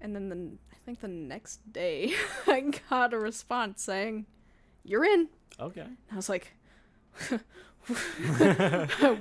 [0.00, 0.36] and then the,
[0.72, 2.14] I think the next day
[2.46, 4.26] I got a response saying,
[4.84, 5.28] "You're in."
[5.60, 5.82] Okay.
[5.82, 6.54] And I was like,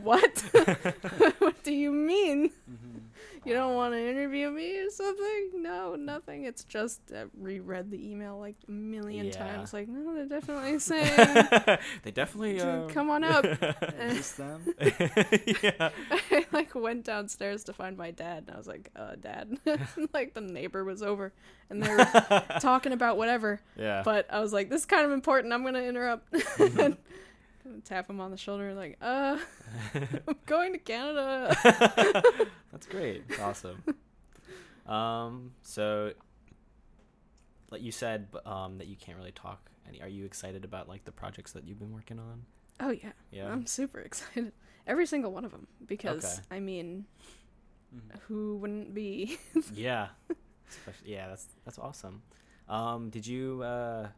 [0.04, 0.44] "What?
[1.40, 2.52] what do you mean?
[3.46, 6.44] You don't want to interview me or something?" No, nothing.
[6.44, 9.32] It's just I reread the email like a million Yeah.
[9.56, 9.74] times.
[9.74, 11.16] Like, no, they're definitely saying,
[12.04, 13.44] they definitely uh, "Come on up."
[14.10, 14.62] Just them?
[15.64, 15.90] yeah.
[16.12, 19.58] I like went downstairs to find my dad, and I was like, "Uh, dad,"
[20.14, 21.34] like the neighbor was over,
[21.70, 22.06] and they were
[22.60, 23.62] talking about whatever.
[23.78, 24.04] Yeah.
[24.06, 25.54] But I was like, "This is kind of important.
[25.54, 26.28] I'm gonna interrupt."
[27.60, 27.74] Mm-hmm.
[27.76, 29.38] and tap him on the shoulder, like, "Uh,
[29.96, 31.56] I'm going to Canada."
[32.72, 33.28] That's great.
[33.28, 33.84] That's awesome.
[34.88, 36.14] um, so,
[37.72, 39.70] like you said, um, that you can't really talk.
[39.88, 40.02] Any?
[40.02, 42.44] Are you excited about like the projects that you've been working on?
[42.82, 43.52] oh yeah, Yeah.
[43.52, 44.54] I'm super excited.
[44.88, 46.42] Every single one of them, because Okay.
[46.52, 47.06] I mean,
[47.94, 48.20] Mhm.
[48.28, 49.38] who wouldn't be?
[49.74, 50.10] yeah.
[50.70, 51.28] Especially, yeah.
[51.28, 52.22] That's that's awesome.
[52.70, 54.14] Um, did you uh, w-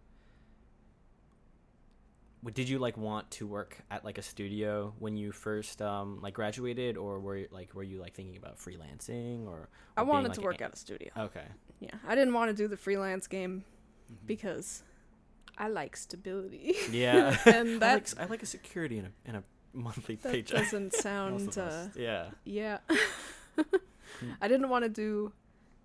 [2.54, 6.34] did you like want to work at like a studio when you first um like
[6.34, 9.70] graduated, or were you, like were you like thinking about freelancing or?
[9.98, 11.10] I or being, wanted like, to an work a- at a studio.
[11.18, 11.46] Okay.
[11.80, 13.64] Yeah, I didn't want to do the freelance game
[14.12, 14.28] Mhm.
[14.28, 14.84] because
[15.58, 16.76] I like stability.
[16.92, 17.38] Yeah.
[17.46, 20.24] and that's I like, I like a security in a in a monthly paycheck.
[20.24, 20.58] that paycheck.
[20.64, 22.26] doesn't sound uh, yeah.
[22.44, 22.80] yeah
[24.42, 25.32] i didn't want to do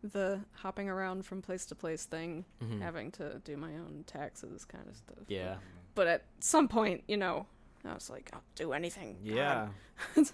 [0.02, 2.80] the hopping around from place to place thing Mhm.
[2.80, 5.56] having to do my own taxes kind of stuff Yeah.
[5.96, 7.46] But at some point you know
[7.84, 9.68] i was like i'll do anything Yeah.
[10.16, 10.26] I'm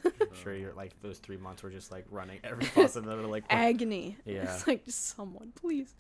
[0.43, 4.43] sure you're like those three months were just like running every possibility like agony Yeah.
[4.55, 5.95] it's like just someone please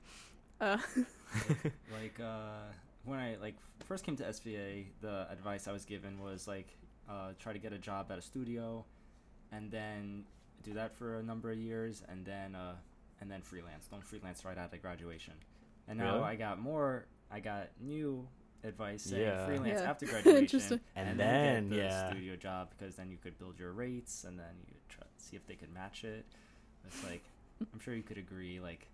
[0.60, 0.78] uh
[1.92, 2.64] like uh
[3.04, 3.54] when i like
[3.86, 6.76] first came to sva the advice i was given was like
[7.08, 8.84] uh try to get a job at a studio
[9.52, 10.24] and then
[10.62, 12.74] do that for a number of years and then uh
[13.20, 15.34] and then freelance don't freelance right out of graduation
[15.88, 16.24] and now Really?
[16.24, 18.26] i got more i got new
[18.64, 19.46] advice saying Yeah.
[19.46, 19.90] freelance Yeah.
[19.90, 20.80] after graduation Interesting.
[20.96, 22.10] And then, then, get the yeah.
[22.10, 25.46] studio job because then you could build your rates and then you try see if
[25.46, 26.24] they could match it
[26.86, 27.22] it's like
[27.72, 28.88] i'm sure you could agree like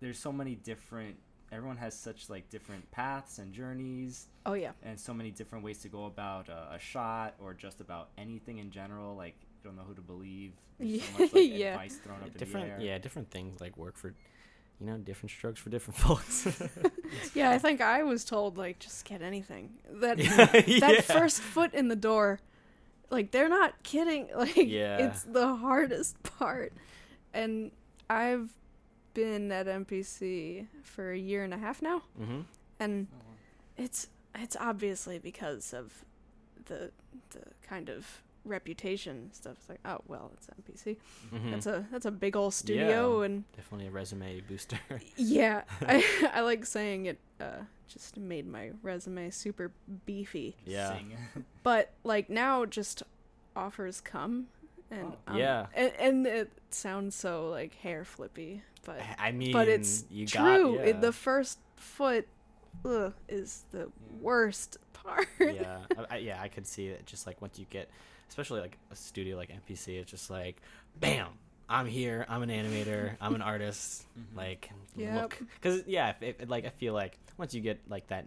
[0.00, 1.16] there's so many different
[1.52, 5.78] everyone has such like different paths and journeys oh yeah and so many different ways
[5.78, 9.74] to go about uh, a shot or just about anything in general like it don't
[9.76, 10.52] know who to believe.
[10.78, 11.66] There's so Yeah, much like, yeah.
[11.72, 12.78] advice thrown up in the different air.
[12.80, 14.14] yeah different things like work for
[14.80, 16.46] you know different strokes for different folks
[17.34, 19.74] Yeah, I think I was told like just get anything.
[19.90, 21.00] That Yeah, that yeah.
[21.00, 22.40] first foot in the door,
[23.10, 24.28] like they're not kidding.
[24.34, 24.98] Like Yeah.
[25.06, 26.72] it's the hardest part.
[27.34, 27.70] And
[28.08, 28.50] I've
[29.14, 32.40] been at MPC for a year and a half now, hmm
[32.80, 33.08] and
[33.76, 36.04] it's it's obviously because of
[36.66, 36.92] the
[37.30, 39.54] the kind of reputation stuff.
[39.58, 40.96] It's like, oh well, it's MPC.
[41.30, 43.26] hmm That's a that's a big old studio Yeah.
[43.26, 44.78] and definitely a resume booster
[45.16, 49.70] yeah, I I like saying it uh just made my resume super
[50.06, 50.56] beefy.
[50.66, 50.98] Yeah.
[51.62, 53.02] But like now just
[53.56, 54.46] offers come
[54.90, 55.32] and Oh.
[55.32, 55.66] um, Yeah.
[55.74, 60.76] and, and it sounds so like hair flippy, but i mean but it's you true.
[60.76, 62.26] got, It, the first foot
[62.84, 65.28] ugh, is the worst part.
[65.40, 67.88] yeah I, I, yeah i could see it just like once you get
[68.28, 70.60] especially like a studio like mpc it's just like
[71.00, 71.28] bam
[71.68, 74.36] i'm here i'm an animator i'm an artist Mhm.
[74.36, 75.14] like Yep.
[75.14, 78.26] look because yeah if, if, like i feel like once you get like that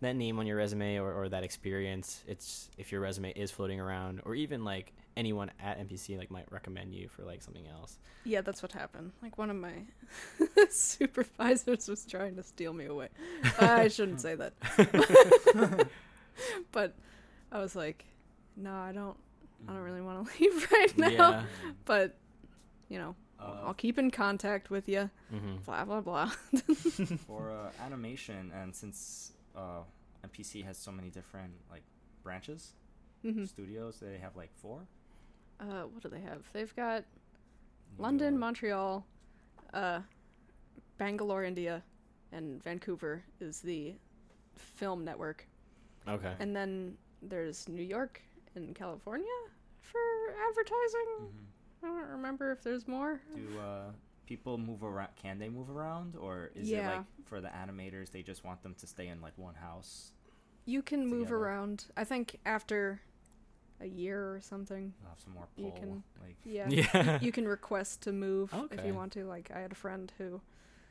[0.00, 3.78] that name on your resume or, or that experience it's if your resume is floating
[3.80, 7.98] around or even like anyone at mpc like might recommend you for like something else
[8.24, 9.10] Yeah, that's what happened.
[9.20, 9.72] Like one of my
[10.70, 13.08] supervisors was trying to steal me away.
[13.58, 14.52] I shouldn't say that.
[16.72, 16.94] but
[17.50, 18.04] I was like,
[18.56, 19.16] no, I don't
[19.68, 21.10] I don't really want to leave right now.
[21.10, 21.42] yeah
[21.84, 22.16] But
[22.88, 25.10] you know, Uh, I'll keep in contact with you.
[25.30, 26.30] hmm Blah blah blah.
[27.26, 29.82] for uh, animation, and since uh,
[30.24, 31.82] MPC has so many different like
[32.22, 32.74] branches,
[33.24, 33.46] Mhm.
[33.48, 34.86] studios, they have like four.
[35.60, 36.42] Uh, what do they have?
[36.52, 37.04] They've got
[37.96, 38.40] New London, York.
[38.40, 39.06] Montreal,
[39.74, 40.00] uh,
[40.98, 41.82] Bangalore, India,
[42.32, 43.94] and Vancouver is the
[44.54, 45.46] film network.
[46.08, 48.20] okay And then there's New York
[48.54, 49.41] and California for
[50.48, 51.08] advertising.
[51.20, 51.84] Mhm.
[51.84, 53.20] I don't remember if there's more.
[53.34, 53.92] Do uh,
[54.26, 55.10] people move around?
[55.16, 58.74] Can they move around, or is it like for the animators they just want them
[58.76, 60.12] to stay in like one house?
[60.64, 61.86] You can move around.
[61.96, 63.00] I think after
[63.80, 64.94] a year or something.
[65.00, 65.72] They'll have some more You pull.
[65.80, 66.68] can- like Yeah.
[66.70, 69.24] yeah You can request to move if you want to.
[69.24, 70.40] Like I had a friend who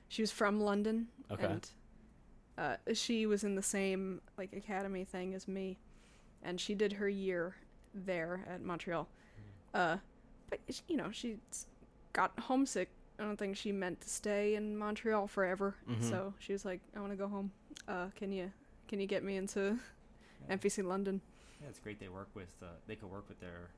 [0.10, 1.70] she was from London okay and
[2.58, 5.80] uh, she was in the same like academy thing as me
[6.44, 7.56] and she did her year
[7.94, 9.08] there at Montreal.
[9.74, 9.98] Uh
[10.50, 11.38] but you know, she's
[12.14, 12.90] got homesick.
[13.20, 15.76] I don't think she meant to stay in Montreal forever.
[15.90, 16.04] Mhm.
[16.10, 17.52] So she was like, I want to go home.
[17.88, 18.52] Uh can you
[18.88, 19.78] can you get me into
[20.50, 20.56] yeah.
[20.58, 21.22] MPC London?
[21.62, 22.50] Yeah, it's great they work with.
[22.62, 23.70] Uh, they could work with their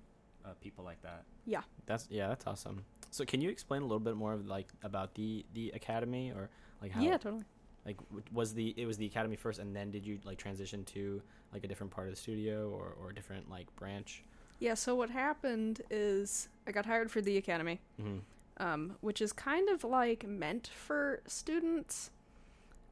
[0.46, 1.24] uh, people like that.
[1.46, 1.62] Yeah.
[1.86, 2.86] That's yeah, that's awesome.
[3.12, 6.50] So can you explain a little bit more of like about the the academy or
[6.82, 7.44] like how Yeah, totally.
[7.86, 7.98] like
[8.32, 11.22] was the it was the academy first and then did you like transition to
[11.54, 14.24] like a different part of the studio or or a different like branch?
[14.64, 17.80] Yeah, so what happened is I got hired for the academy.
[18.00, 18.20] hmm
[18.58, 22.12] um, which is kind of like meant for students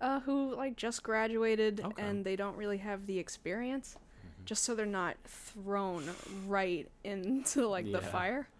[0.01, 2.01] uh, who like just graduated Okay.
[2.01, 4.45] and they don't really have the experience, Mhm.
[4.45, 6.03] just so they're not thrown
[6.47, 8.47] right into like the fire.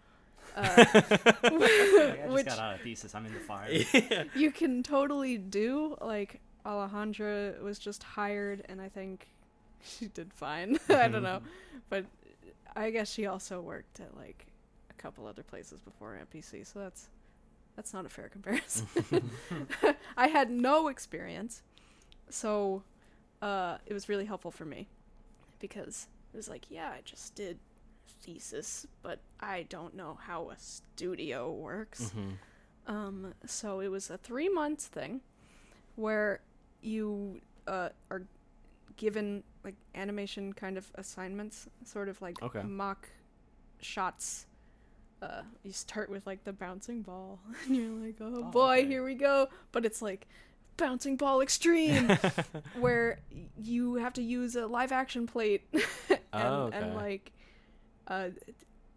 [0.54, 0.84] Uh, I
[1.50, 3.14] just which got out of thesis.
[3.14, 3.70] I'm in the fire.
[3.70, 4.24] yeah.
[4.34, 5.96] you can totally do.
[6.00, 9.28] Like Alejandra was just hired, and I think
[9.82, 10.78] she did fine.
[10.88, 11.40] I don't know,
[11.90, 12.04] but
[12.74, 14.46] I guess she also worked at like
[14.90, 17.08] a couple other places before MPC, so that's
[17.76, 18.86] that's not a fair comparison.
[20.16, 21.62] I had no experience,
[22.28, 22.82] so
[23.40, 24.88] uh, it was really helpful for me
[25.58, 27.58] because it was like, yeah, I just did
[28.22, 32.10] thesis, but I don't know how a studio works.
[32.10, 32.32] hmm
[32.86, 35.20] Um, so it was a three months thing
[35.96, 36.40] where
[36.82, 38.22] you uh, are
[38.96, 42.62] given like animation kind of assignments, sort of like Okay.
[42.62, 43.08] mock
[43.80, 44.46] shots.
[45.20, 48.86] Uh, you start with like the bouncing ball, and you're like, oh, Oh, boy, okay.
[48.88, 49.48] here we go.
[49.70, 50.26] But it's like
[50.76, 52.08] bouncing ball extreme,
[52.74, 53.20] where
[53.60, 55.62] you have to use a live action plate
[56.10, 57.30] and, Oh, and like
[58.08, 58.30] uh,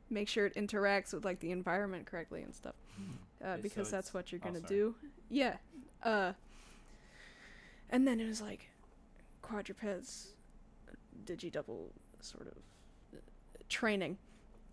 [0.09, 2.73] make sure it interacts with like the environment correctly and stuff
[3.43, 4.69] uh, Okay, because so that's what you're oh, gonna sorry.
[4.69, 4.95] do.
[5.29, 5.57] Yeah.
[6.01, 6.33] Uh,
[7.89, 8.69] and then it was like
[9.43, 10.29] quadrupeds,
[11.25, 12.53] digi double sort of
[13.13, 13.17] uh,
[13.69, 14.17] training,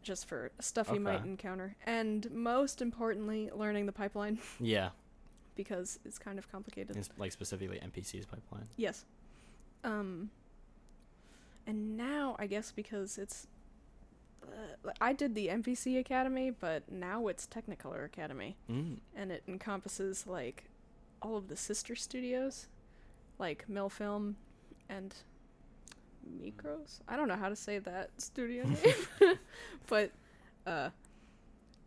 [0.02, 4.90] just for stuff you might encounter, and most importantly, learning the pipeline yeah,
[5.56, 6.96] because it's kind of complicated.
[6.96, 8.66] it's like specifically MPC's pipeline.
[8.76, 9.04] Yes.
[9.84, 10.30] Um.
[11.66, 13.46] And now I guess because it's,
[14.44, 18.96] uh, I did the MPC Academy, but now it's Technicolor Academy, Mm.
[19.14, 20.64] and it encompasses like
[21.20, 22.66] all of the sister studios,
[23.38, 24.36] like Mill Film
[24.88, 25.14] and
[26.40, 27.00] Mikros.
[27.08, 28.64] I don't know how to say that studio
[29.20, 29.36] name,
[29.88, 30.10] but
[30.66, 30.90] Uh,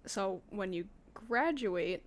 [0.06, 2.04] so when you graduate,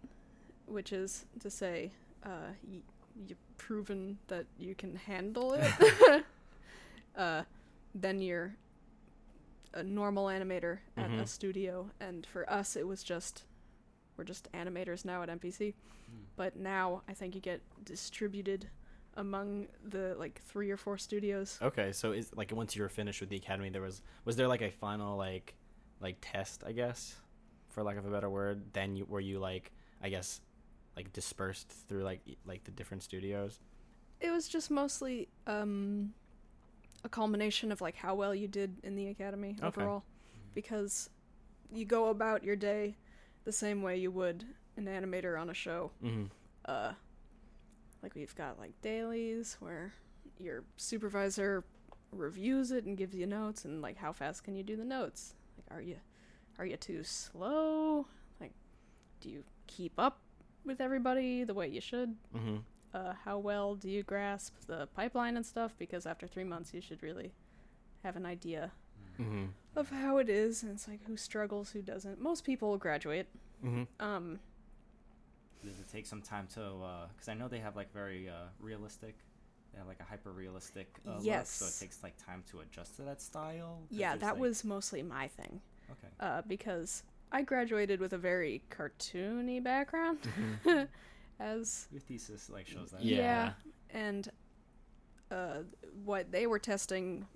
[0.67, 1.91] which is to say,
[2.25, 2.83] uh, y-
[3.27, 6.25] you've proven that you can handle it,
[7.17, 7.43] uh,
[7.95, 8.55] then you're
[9.73, 11.29] a normal animator at a Mhm.
[11.29, 11.91] studio.
[12.01, 13.45] And for us, it was just
[14.17, 15.75] we're just animators now at MPC,
[16.11, 16.25] Mm.
[16.37, 18.69] But now I think you get distributed
[19.19, 21.59] among the like three or four studios.
[21.61, 24.49] Okay, so is like once you were finished with the academy, there was was there
[24.49, 25.55] like a final like
[26.01, 27.17] like test, I guess,
[27.69, 28.73] for lack of a better word?
[28.73, 30.41] Then you were you like I guess
[30.97, 33.61] like dispersed through like like the different studios.
[34.21, 36.15] It was just mostly um,
[37.05, 39.67] a culmination of like how well you did in the academy Okay.
[39.67, 40.03] overall,
[40.55, 41.11] because
[41.71, 42.97] you go about your day
[43.45, 44.45] the same way you would
[44.77, 45.91] an animator on a show.
[46.03, 46.25] Mm-hmm.
[46.65, 46.93] Uh,
[48.03, 49.93] like we've got like dailies where
[50.39, 51.65] your supervisor
[52.13, 55.35] reviews it and gives you notes, and like how fast can you do the notes?
[55.57, 55.97] Like, are you
[56.59, 58.07] are you too slow?
[58.41, 58.53] Like,
[59.21, 60.19] do you keep up
[60.65, 62.15] with everybody the way you should?
[62.37, 62.57] Mm-hmm.
[62.95, 65.75] uh, how well do you grasp the pipeline and stuff?
[65.79, 67.33] Because after three months, you should really
[68.05, 68.73] have an idea
[69.21, 69.47] Mm-hmm.
[69.75, 70.63] of how it is.
[70.63, 72.21] And it's like who struggles, who doesn't.
[72.21, 73.27] Most people graduate.
[73.67, 73.83] Mm-hmm.
[73.99, 74.39] Um,
[75.65, 76.61] Does it take some time to?
[77.13, 79.17] Because I know they have like very uh, realistic.
[79.73, 80.89] They have like a hyper realistic.
[81.07, 83.81] Uh, look, so it takes like time to adjust to that style.
[83.91, 85.61] yeah, that like- was mostly my thing.
[85.91, 86.09] okay.
[86.21, 90.19] Uh, because I graduated with a very cartoony background,
[90.65, 90.85] Mm-hmm.
[91.41, 93.05] as Your thesis like shows that.
[93.05, 93.53] Yeah.
[93.91, 94.29] and
[95.31, 95.59] uh,
[96.05, 97.27] what they were testing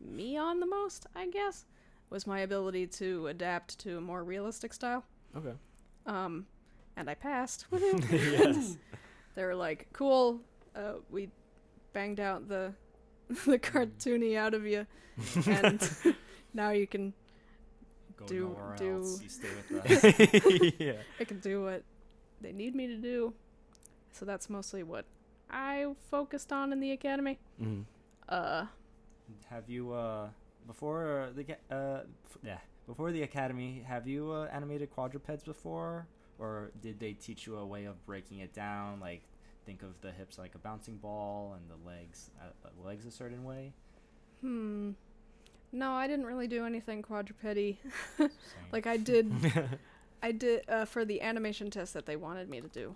[0.00, 1.66] me on the most, I guess,
[2.10, 5.04] was my ability to adapt to a more realistic style.
[5.36, 5.52] Okay.
[6.06, 6.46] Um,
[6.96, 7.66] and I passed.
[8.10, 8.76] yes.
[9.34, 10.40] they were like, "Cool,
[10.76, 11.28] uh, we
[11.92, 12.72] banged out the
[13.46, 14.86] the cartoony out of you,
[15.46, 15.80] and
[16.54, 17.12] now you can
[18.16, 19.22] Go do- do- else.
[19.22, 20.74] You stay with us.
[20.78, 20.92] yeah.
[21.20, 21.82] I can do what
[22.40, 23.32] they need me to do."
[24.12, 25.06] So that's mostly what
[25.50, 27.38] I focused on in the academy.
[27.60, 27.82] Mm-hmm.
[28.28, 28.66] Uh,
[29.48, 30.28] have you uh
[30.66, 32.00] before the uh
[32.30, 36.06] f- yeah before the academy have you uh, animated quadrupeds before
[36.38, 39.22] or did they teach you a way of breaking it down like
[39.64, 43.10] think of the hips like a bouncing ball and the legs uh, uh, legs a
[43.10, 43.72] certain way
[44.40, 44.90] hmm.
[45.72, 47.78] No, I didn't really do anything quadrupedy.
[48.72, 49.30] Like I did
[50.22, 52.94] I did uh, for the animation test that they wanted me to do.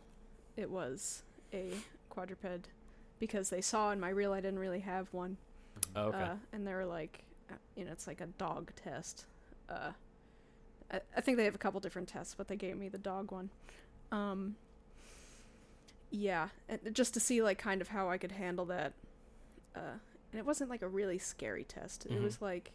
[0.56, 1.22] It was
[1.52, 1.70] a
[2.08, 2.70] quadruped
[3.18, 5.36] because they saw in my reel I didn't really have one.
[5.94, 6.22] Oh, okay.
[6.22, 9.26] Uh, and they were like, uh, you know, it's like a dog test.
[9.68, 9.90] Uh,
[10.92, 13.32] I, I think they have a couple different tests, but they gave me the dog
[13.32, 13.50] one.
[14.12, 14.56] Um,
[16.10, 18.92] yeah, and just to see like kind of how I could handle that.
[19.74, 19.98] Uh,
[20.32, 22.06] and it wasn't like a really scary test.
[22.06, 22.22] It Mhm.
[22.22, 22.72] was like,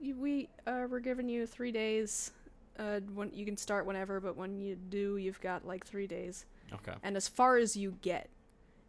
[0.00, 2.32] we uh, we're giving you three days.
[2.76, 6.44] Uh, when you can start whenever, but when you do, you've got like three days.
[6.72, 6.94] okay.
[7.04, 8.28] And as far as you get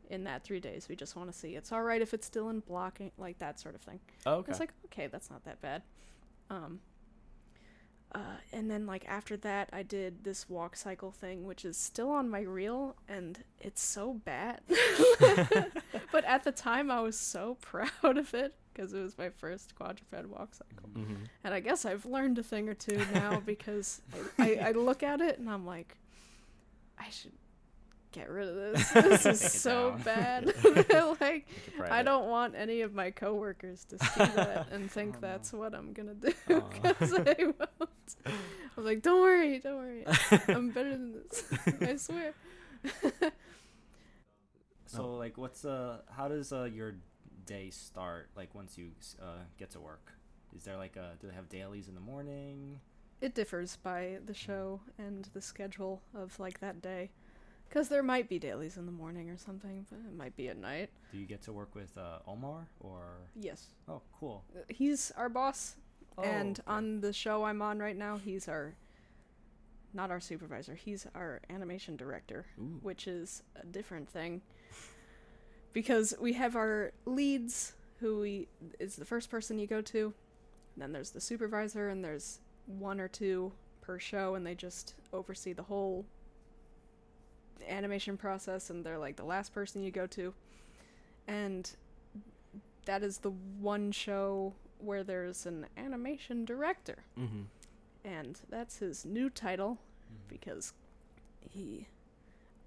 [0.09, 2.49] in that three days, we just want to see it's all right if it's still
[2.49, 3.99] in blocking, like that sort of thing.
[4.25, 4.51] Oh, okay.
[4.51, 5.83] It's like, okay, that's not that bad.
[6.49, 6.79] Um,
[8.15, 12.09] uh, and then like after that, I did this walk cycle thing, which is still
[12.09, 14.61] on my reel, and it's so bad.
[16.13, 19.75] but at the time, I was so proud of it because it was my first
[19.75, 20.89] quadruped walk cycle.
[20.97, 21.23] mm-hmm.
[21.43, 24.01] And I guess I've learned a thing or two now because
[24.39, 25.97] I, I, I look at it and I'm like,
[26.97, 27.33] I should
[28.15, 28.91] get rid of this.
[28.93, 30.01] This is so down.
[30.03, 30.53] bad.
[31.21, 31.45] like,
[31.89, 35.27] I don't want any of my coworkers to see that and think Oh, no.
[35.27, 36.59] that's what I'm gonna do Aw.
[36.71, 38.15] because I won't.
[38.77, 40.05] I'm like, don't worry, don't worry.
[40.47, 41.43] I'm better than this.
[41.81, 42.33] I swear.
[44.85, 45.15] so Oh.
[45.17, 46.95] like what's uh how does uh your
[47.45, 50.13] day start like once you uh get to work
[50.55, 52.79] is there like a do they have dailies in the morning
[53.21, 57.11] It differs by the show and the schedule of like that day.
[57.69, 60.57] Because there might be dailies in the morning or something, but it might be at
[60.57, 60.89] night.
[61.11, 63.01] do you get to work with uh omar or
[63.35, 63.67] Yes.
[63.89, 65.75] oh cool Uh, He's our boss,
[66.23, 66.77] and Oh, okay.
[66.77, 68.75] on the show I'm on right now, he's our
[69.93, 70.75] not our supervisor.
[70.75, 72.79] He's our animation director, Ooh.
[72.81, 74.41] which is a different thing.
[75.71, 78.47] Because we have our leads, who we
[78.79, 80.13] is the first person you go to.
[80.75, 85.53] Then there's the supervisor, and there's one or two per show, and they just oversee
[85.53, 86.05] the whole
[87.67, 90.33] animation process, and they're like the last person you go to.
[91.27, 91.69] And
[92.85, 97.43] that is the one show where there's an animation director Mm-hmm.
[98.03, 99.79] and that's his new title
[100.11, 100.29] Mhm.
[100.29, 100.73] because
[101.39, 101.87] he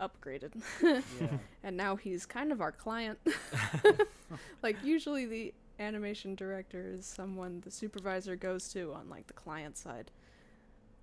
[0.01, 3.19] upgraded yeah and now he's kind of our client
[4.63, 9.77] like usually the animation director is someone the supervisor goes to on like the client
[9.77, 10.11] side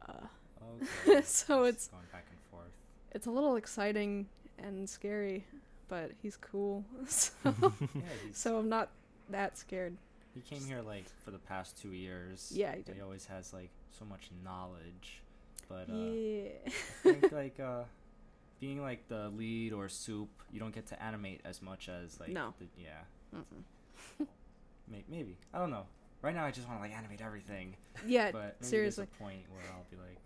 [0.08, 0.12] Uh,
[1.08, 1.22] Okay.
[1.24, 2.74] so it's going back and forth.
[3.16, 4.28] It's a little exciting
[4.60, 5.46] and scary,
[5.88, 6.84] but he's cool.
[7.08, 8.90] So, Yeah, he's, so I'm not
[9.30, 9.96] that scared.
[10.36, 12.52] he came here like for the past two years.
[12.54, 12.96] Yeah, he did.
[12.96, 15.24] He always has like so much knowledge,
[15.70, 16.50] but uh, yeah.
[16.68, 16.70] I
[17.14, 17.84] think like uh,
[18.60, 22.30] being like the lead or soup, you don't get to animate as much as like
[22.30, 22.54] No.
[22.60, 23.40] the, yeah,
[25.10, 25.86] maybe I don't know.
[26.22, 29.06] Right now, I just want to like animate everything, Yeah, but seriously.
[29.06, 30.18] there's a point where I'll be like,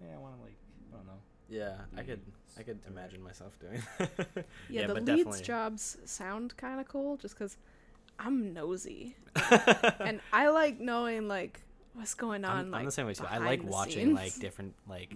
[0.00, 0.56] yeah, I want to like
[0.92, 1.20] I don't know.
[1.52, 2.20] Yeah, I could
[2.58, 3.82] I could imagine myself doing.
[3.98, 4.46] that.
[4.70, 5.42] Yeah, the but leads definitely.
[5.42, 7.58] jobs sound kind of cool just because
[8.18, 9.16] I'm nosy
[10.00, 11.60] and I like knowing like
[11.92, 12.56] what's going on.
[12.56, 13.26] I'm, like I'm the same way too.
[13.28, 15.14] I like the watching like different like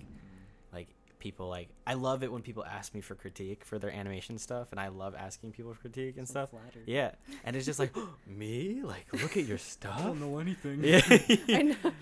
[0.75, 4.37] like people like I love it when people ask me for critique for their animation
[4.37, 6.51] stuff and I love asking people for critique and stuff.
[6.85, 7.13] Yeah.
[7.45, 7.95] And it's just like
[8.27, 8.83] me?
[8.83, 9.99] Like look at your stuff.
[9.99, 10.85] I don't know anything.
[10.85, 11.01] Yeah.
[11.49, 11.93] I know.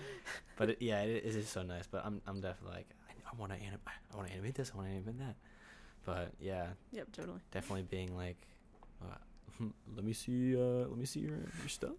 [0.57, 2.89] but it, yeah, it, it is so nice, but I'm I'm definitely like
[3.35, 3.79] I, I want to anim-
[4.13, 5.35] I want to animate this, I want to animate that.
[6.05, 7.39] But yeah, Yep, totally.
[7.51, 8.37] definitely being like
[9.03, 9.65] uh,
[9.95, 11.91] let me see uh let me see your your stuff.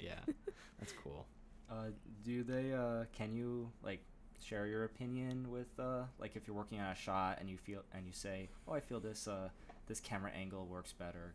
[0.00, 0.18] Yeah.
[0.78, 1.26] That's cool.
[1.70, 1.86] Uh,
[2.24, 2.72] do they?
[2.72, 4.00] Uh, can you like
[4.42, 7.82] share your opinion with uh, like if you're working on a shot and you feel
[7.94, 9.48] and you say, oh, I feel this uh
[9.86, 11.34] this camera angle works better.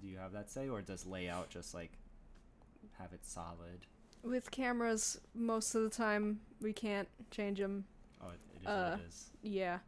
[0.00, 1.92] Do you have that say, or does layout just like
[2.98, 3.86] have it solid?
[4.22, 7.84] With cameras, most of the time we can't change them.
[8.66, 9.30] Oh, it, it is Uh, what it is.
[9.42, 9.78] Yeah,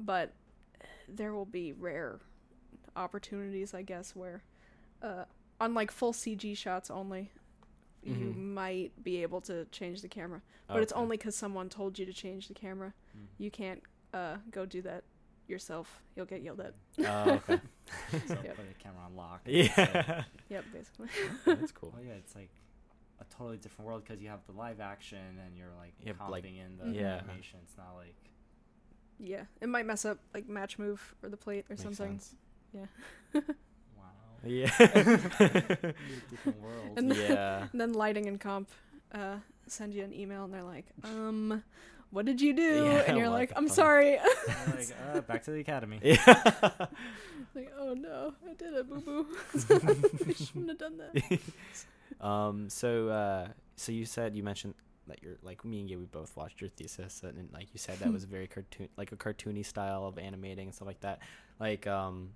[0.00, 0.32] but
[1.08, 2.20] there will be rare
[2.96, 4.42] opportunities, I guess, where,
[5.02, 5.24] uh,
[5.60, 7.30] on like full CG shots only,
[8.02, 8.36] you Mhm.
[8.54, 10.42] might be able to change the camera.
[10.68, 12.94] But it's only because someone told you to change the camera.
[13.16, 13.26] Mm.
[13.38, 13.82] You can't
[14.14, 15.04] uh, go do that
[15.48, 16.02] yourself.
[16.16, 16.74] You'll get yelled at.
[16.98, 17.60] Oh, okay.
[18.26, 18.56] so Yep.
[18.56, 19.40] put the camera on lock.
[19.46, 20.24] yeah.
[20.48, 21.08] Yep, basically.
[21.46, 21.94] That's cool.
[21.98, 22.50] Oh yeah, it's like
[23.22, 26.30] a totally different world because you have the live action and you're like Yeah, comping
[26.30, 27.16] like- in the Yeah.
[27.16, 27.60] animation.
[27.64, 28.16] It's not like
[29.18, 32.18] Yeah, it might mess up like match move or the plate or Makes something.
[32.18, 32.34] sense.
[32.74, 33.42] wow.
[34.44, 34.66] Yeah.
[36.30, 36.92] different world.
[36.98, 37.66] And then, yeah.
[37.72, 38.68] and then lighting and comp
[39.12, 41.62] uh, send you an email and they're like, um,
[42.10, 42.84] what did you do?
[42.86, 44.10] Yeah, and you're like, I'm fuck?" sorry.
[44.12, 46.00] You're like uh, back to the academy.
[46.02, 46.16] Yeah.
[47.54, 49.26] like, oh no, I did it, boo boo.
[49.54, 51.40] I shouldn't have done that.
[52.22, 52.68] Um.
[52.68, 54.74] So, uh, so you said you mentioned
[55.08, 55.98] that you're like me and you.
[55.98, 59.12] We both watched your thesis, and, and like you said, that was very cartoon, like
[59.12, 61.20] a cartoony style of animating and stuff like that.
[61.58, 62.30] Like, um,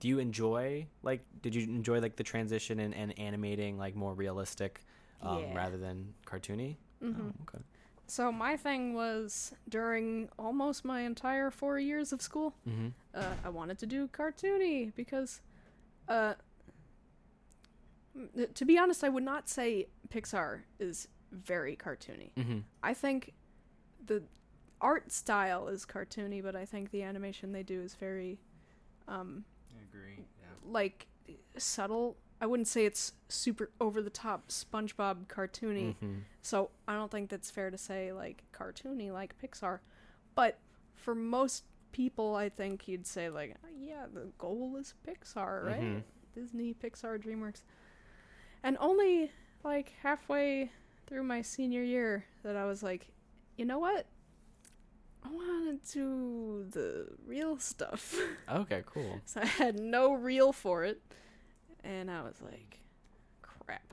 [0.00, 1.20] do you enjoy like?
[1.42, 4.84] Did you enjoy like the transition and, and animating like more realistic,
[5.22, 5.54] um, Yeah.
[5.56, 6.76] rather than cartoony?
[7.00, 7.62] hmm Oh, okay.
[8.06, 12.88] So my thing was during almost my entire four years of school, Mm-hmm.
[13.14, 15.42] uh, I wanted to do cartoony because,
[16.08, 16.34] uh,
[18.54, 22.32] to be honest, I would not say Pixar is very cartoony.
[22.36, 22.58] Mm-hmm.
[22.82, 23.32] I think
[24.04, 24.22] the
[24.80, 28.38] art style is cartoony, but I think the animation they do is very,
[29.06, 29.44] um,
[29.76, 30.24] I agree.
[30.40, 30.70] Yeah.
[30.72, 31.06] like
[31.56, 32.16] subtle.
[32.40, 35.96] I wouldn't say it's super over the top SpongeBob cartoony.
[35.96, 36.18] Mm-hmm.
[36.40, 39.80] So I don't think that's fair to say like cartoony like Pixar.
[40.36, 40.58] But
[40.94, 45.80] for most people, I think you'd say like, yeah, the goal is Pixar, right?
[45.82, 46.02] Mhm.
[46.34, 47.62] Disney, Pixar, DreamWorks.
[48.62, 49.30] And only
[49.64, 50.70] like halfway
[51.06, 53.08] through my senior year that I was like,
[53.56, 54.06] you know what?
[55.24, 58.14] I want to do the real stuff.
[58.50, 58.82] Okay.
[58.86, 59.20] Cool.
[59.26, 61.02] so I had no reel for it.
[61.84, 62.80] And I was like,
[63.42, 63.92] crap.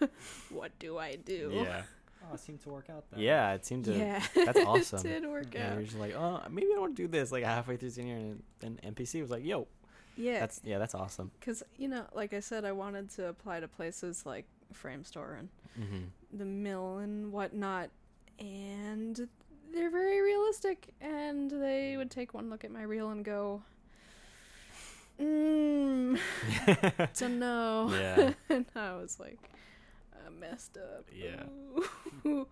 [0.50, 1.50] what do I do?
[1.54, 1.82] Yeah.
[2.30, 3.20] Oh, it seemed to work out then.
[3.20, 3.54] Yeah.
[3.54, 3.92] It seemed to.
[3.96, 4.22] Yeah.
[4.34, 4.98] That's awesome.
[4.98, 5.74] it did work Yeah, out.
[5.74, 7.32] you're just like, oh, maybe I want to do this.
[7.32, 9.66] Like halfway through senior, and then MPC was like, yo,
[10.18, 10.40] Yeah.
[10.40, 11.30] that's yeah, that's awesome.
[11.38, 14.44] Because, you know, like I said, I wanted to apply to places like
[14.74, 15.48] Framestore and
[15.78, 16.36] Mm-hmm.
[16.38, 17.90] the mill and whatnot.
[18.40, 19.28] And
[19.72, 20.92] they're very realistic.
[21.00, 23.62] And they would take one look at my reel and go,
[25.20, 26.18] mm,
[27.18, 27.88] don't know.
[27.92, 28.32] yeah.
[28.48, 29.38] and I was like,
[30.14, 31.06] I messed up.
[31.14, 31.44] Yeah.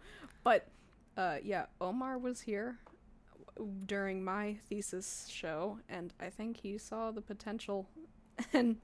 [0.45, 0.69] But
[1.17, 2.79] uh, yeah, Omar was here
[3.86, 7.88] during my thesis show, and I think he saw the potential.
[8.52, 8.76] And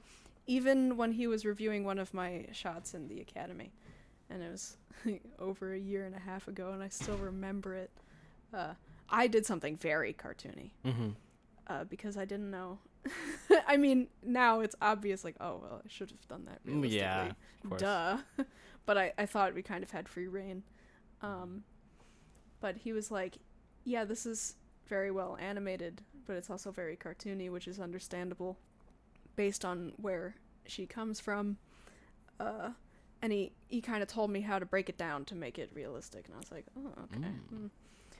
[0.46, 3.70] even when he was reviewing one of my shots in the academy,
[4.30, 4.76] and it was
[5.38, 7.90] over a year and a half ago, and I still remember it.
[8.54, 8.74] Uh,
[9.10, 11.10] I did something very cartoony Mm-hmm.
[11.66, 12.78] uh, because I didn't know.
[13.68, 16.96] I mean, now it's obvious, like, oh, well, I should have done that Mm, realistically.
[16.96, 17.32] yeah,
[17.70, 17.76] of.
[17.78, 18.44] Duh.
[18.86, 20.62] but I, I thought we kind of had free reign.
[21.20, 21.64] Um,
[22.60, 23.36] but he was like,
[23.84, 24.54] yeah, this is
[24.93, 28.59] very well animated, but it's also very cartoony, which is understandable
[29.36, 30.34] based on where
[30.66, 31.57] she comes from.
[32.38, 32.68] Uh,
[33.22, 35.70] and he he kind of told me how to break it down to make it
[35.72, 37.20] realistic, and I was like, oh, okay.
[37.20, 37.55] Mm.
[37.55, 37.70] Mm.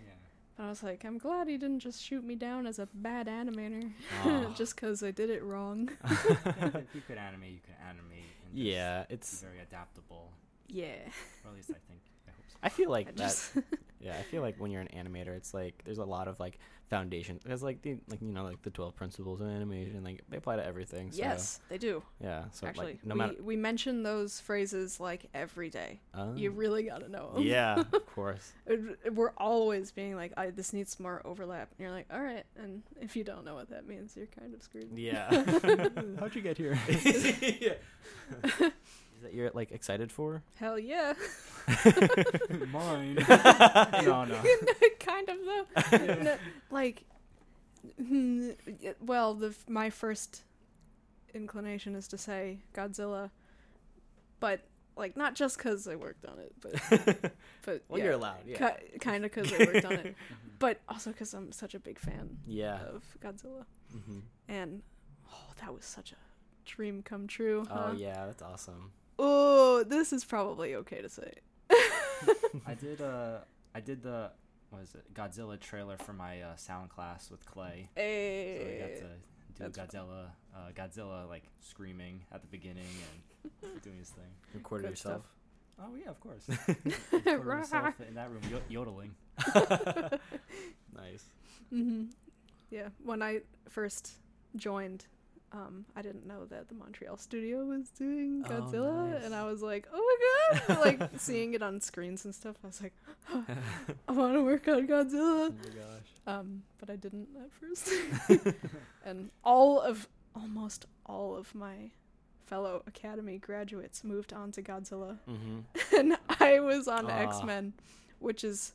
[0.01, 0.15] Yeah.
[0.57, 3.27] But I was like, I'm glad he didn't just shoot me down as a bad
[3.27, 3.93] animator,
[4.25, 4.55] Aw.
[4.57, 5.91] just because I did it wrong.
[6.05, 8.33] if you could animate, you could animate.
[8.47, 9.43] And just yeah, be it's.
[9.43, 10.33] very adaptable.
[10.69, 11.05] yeah.
[11.45, 12.01] Or at least I think.
[12.27, 12.57] I hope so.
[12.63, 13.51] I feel I like that.
[14.03, 16.39] just Yeah, I feel like when you're an animator, it's like there's a lot of
[16.41, 16.59] like
[16.91, 17.41] foundation.
[17.45, 20.05] There's like the like you know like the twelve principles of animation.
[20.05, 21.11] Like they apply to everything.
[21.13, 22.03] So, yes, they do.
[22.23, 22.45] Yeah.
[22.53, 23.35] So Actually, like no we matter.
[23.43, 26.01] we mention those phrases like every day.
[26.15, 26.35] Oh.
[26.35, 27.43] You really gotta know them.
[27.45, 28.53] yeah, of course.
[28.67, 31.71] It- We're always being like, I, this needs more overlap.
[31.71, 32.45] And you're like, all right.
[32.57, 34.91] And if you don't know what that means, you're kind of screwed.
[34.95, 35.31] Yeah.
[36.19, 36.79] How'd you get here?
[36.89, 38.69] yeah.
[39.23, 40.43] Is that you're like excited for?
[40.57, 41.13] Hell yeah.
[42.73, 43.15] Mine.
[43.29, 44.43] no, no.
[44.99, 46.15] kind of though.
[46.25, 46.37] No,
[46.73, 47.05] like,
[49.01, 50.43] well, the my first
[51.35, 53.31] inclination is to say Godzilla,
[54.41, 54.63] but
[54.97, 57.33] like not just because I worked on it, but
[57.65, 58.39] but well, yeah, you're allowed.
[58.45, 58.71] Yeah.
[58.73, 60.17] ki- kind of because I worked on it,
[60.59, 62.81] but also because I'm such a big fan Yeah.
[62.93, 64.19] of Godzilla, hmm
[64.49, 64.83] and
[65.33, 66.17] oh, that was such a
[66.65, 67.65] dream come true.
[67.71, 67.95] Oh huh?
[67.97, 68.91] yeah, that's awesome.
[69.25, 71.33] Oh, this is probably okay to say.
[72.67, 73.39] I did uh
[73.75, 74.31] I did the
[74.71, 77.89] what is it Godzilla trailer for my uh, sound class with Clay.
[77.97, 79.07] So we got to do
[79.59, 79.87] that's fun.
[79.87, 82.85] Godzilla uh, Godzilla like screaming at the beginning
[83.63, 84.25] and doing his thing.
[84.55, 85.23] Recorded Good yourself.
[85.81, 86.45] Oh yeah, of course.
[87.13, 89.15] Recorded myself in that room yo- yodeling.
[90.95, 91.25] Nice.
[91.71, 92.05] hmm
[92.71, 94.13] Yeah, when I first
[94.57, 95.07] joined,
[95.53, 99.25] um, I didn't know that the Montreal studio was doing Oh, Godzilla, nice.
[99.25, 102.57] and I was like, "Oh my god!" like seeing it on screens and stuff.
[102.65, 102.95] I was like,
[104.09, 106.09] "I want to work on Oh Godzilla," my gosh.
[106.27, 107.91] um, but I didn't at first.
[109.05, 111.91] and all of, almost all of my
[112.47, 115.97] fellow Academy graduates moved on to Godzilla, Mm-hmm.
[115.99, 117.19] and I was on Ah.
[117.21, 117.75] X Men,
[118.21, 118.73] which is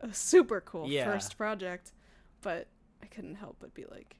[0.00, 1.04] a super cool Yeah.
[1.04, 1.92] first project,
[2.42, 2.68] but
[3.02, 4.16] I couldn't help but be like,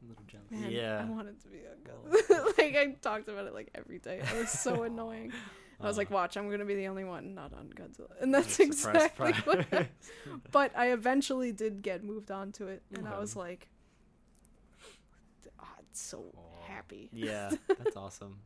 [0.00, 0.50] God, A little jealous.
[0.50, 1.00] man, Yeah.
[1.06, 2.52] I wanted to be a Well.
[2.58, 4.18] Like I talked about it like every day.
[4.20, 5.32] It was so annoying.
[5.80, 8.34] I was like, Uh, watch, I'm gonna be the only one not on Godzilla, and
[8.34, 9.46] that's surprise, exactly surprise.
[9.46, 9.58] what.
[9.66, 9.88] happened.
[10.52, 13.68] but I eventually did get moved on to it, and I was like,
[15.58, 16.66] oh, it's so Aw.
[16.66, 17.08] happy.
[17.12, 18.40] yeah, that's awesome.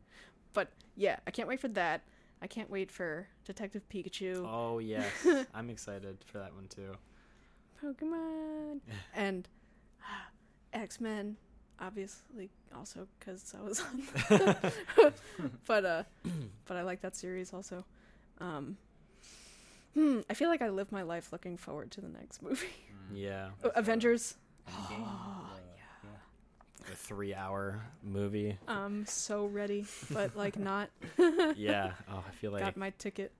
[0.53, 2.03] But yeah, I can't wait for that.
[2.41, 4.45] I can't wait for Detective Pikachu.
[4.49, 5.05] Oh yes,
[5.53, 6.93] I'm excited for that one too.
[7.83, 8.79] Pokemon
[9.13, 9.47] and
[10.73, 11.35] X Men,
[11.79, 14.55] obviously also because I was on.
[15.67, 16.03] but uh,
[16.65, 17.85] but I like that series also.
[18.39, 18.77] Um,
[19.93, 22.65] hmm, I feel like I live my life looking forward to the next movie.
[23.11, 23.17] Mm.
[23.17, 24.35] Yeah, Oh, Avengers.
[24.67, 26.91] Oh, the- yeah.
[26.91, 28.57] a three-hour movie.
[28.67, 30.89] I'm so ready, but like not.
[31.55, 31.91] yeah.
[32.11, 32.63] Oh, I feel like.
[32.63, 33.31] Got my ticket.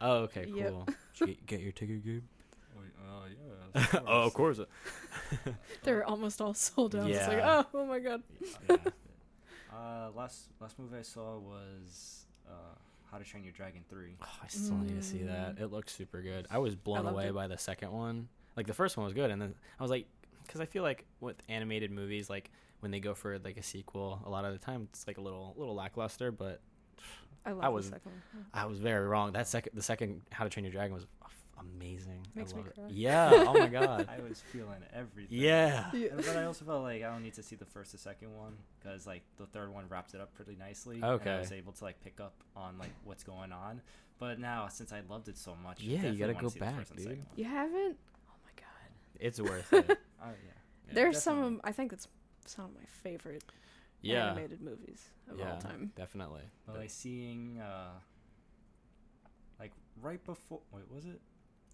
[0.00, 0.70] Oh, okay, Yep.
[0.70, 0.86] cool.
[0.86, 2.22] Did you get, get your ticket, Gabe?
[3.76, 4.60] Oh, y- uh, oh, of course.
[5.82, 7.10] They're almost all sold out.
[7.10, 7.62] It's like, Yeah.
[7.72, 8.22] oh, oh my god.
[8.70, 8.76] Yeah.
[9.72, 12.52] Uh, last last movie I saw was uh,
[13.10, 14.16] How to Train Your Dragon Three.
[14.22, 15.56] Oh, I still need to see that.
[15.56, 15.62] Mm.
[15.62, 16.46] It looked super good.
[16.50, 17.34] I was blown loved away it.
[17.34, 18.28] by the second one.
[18.56, 20.06] Like the first one was good, and then I was like,
[20.46, 22.50] because I feel like with animated movies, like
[22.80, 25.20] when they go for like a sequel, a lot of the time it's like a
[25.20, 26.32] little little lackluster.
[26.32, 26.60] But
[27.44, 28.46] I love was- the second one.
[28.54, 29.32] I was very wrong.
[29.32, 31.08] That second, the second How to Train Your Dragon was f-
[31.60, 32.26] amazing.
[32.34, 32.84] Makes I me love cry.
[32.84, 32.90] It.
[32.92, 33.30] Yeah.
[33.32, 34.08] Oh my god.
[34.18, 35.38] I was feeling everything.
[35.38, 35.90] yeah.
[35.92, 36.08] Yeah.
[36.16, 38.54] But I also felt like I don't need to see the first or second one
[38.78, 40.96] because like the third one wraps it up pretty nicely.
[40.96, 41.30] And Okay.
[41.32, 43.80] I was able to like pick up on like what's going on.
[44.18, 47.22] But now since I loved it so much, Yeah, you gotta go back, first dude.
[47.36, 47.96] You haven't?
[48.28, 48.90] Oh my god.
[49.20, 49.98] It's worth it.
[50.22, 50.52] Oh yeah.
[50.88, 50.94] Yeah.
[50.94, 51.54] There's some definitely.
[51.56, 52.08] of I think it's
[52.46, 53.44] some of my favorite
[54.02, 54.30] Yeah.
[54.30, 55.52] animated movies of yeah.
[55.52, 55.92] all time.
[55.96, 56.42] Definitely.
[56.66, 57.90] But like seeing uh
[59.60, 61.20] like right before wait was it?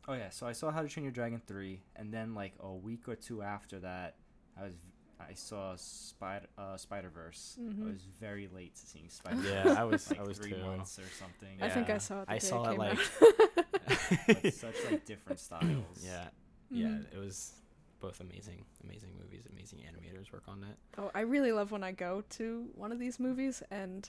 [0.09, 2.73] Oh yeah, so I saw How to Train Your Dragon three, and then like a
[2.73, 4.17] week or two after that,
[4.59, 4.75] I was
[5.21, 7.57] I saw Spider uh, Spider Verse.
[7.61, 7.83] Mhm.
[7.89, 9.41] I was very late to seeing Spider.
[9.49, 10.11] Yeah, I was.
[10.11, 10.59] like I was three too.
[10.65, 11.59] months or something.
[11.59, 11.67] Yeah.
[11.67, 12.27] I think I saw it.
[12.27, 12.99] The I day saw it came like.
[12.99, 14.53] out.
[14.53, 16.03] Such like different styles.
[16.05, 16.29] Yeah.
[16.71, 16.87] Yeah.
[16.89, 17.15] Mhm.
[17.15, 17.53] It was
[18.01, 19.45] both amazing, amazing movies.
[19.53, 20.77] Amazing animators work on it.
[20.99, 24.09] Oh, I really love when I go to one of these movies and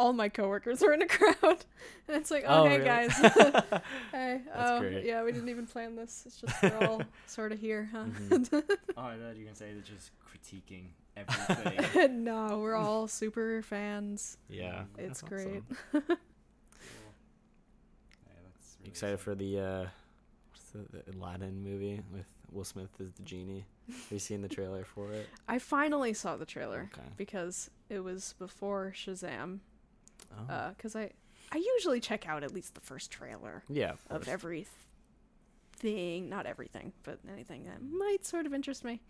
[0.00, 1.64] all my coworkers are in a crowd,
[2.08, 2.84] and it's like, oh, hey really?
[2.84, 3.12] guys,
[4.12, 5.04] hey, That's oh great.
[5.04, 6.24] yeah, we didn't even plan this.
[6.26, 8.04] It's just we're all sort of here, huh?
[8.28, 8.62] Mhm.
[8.96, 10.86] Oh, I thought you were gonna say they're just critiquing
[11.16, 12.24] everything.
[12.24, 14.38] no, we're all super fans.
[14.48, 14.84] Yeah.
[14.98, 15.62] It's great.
[15.92, 15.94] awesome.
[16.00, 16.02] Cool.
[16.08, 16.16] Yeah,
[18.78, 19.86] really excited for the uh,
[20.50, 23.64] what's the, the Aladdin movie with Will Smith as the genie?
[23.88, 25.28] Have you seen the trailer for it?
[25.48, 27.06] I finally saw the trailer Okay.
[27.16, 29.58] because it was before Shazam,
[30.48, 30.70] Oh.
[30.76, 31.10] because I
[31.52, 34.66] I usually check out at least the first trailer yeah, of of every
[35.76, 39.00] thing, not everything, but anything that might sort of interest me.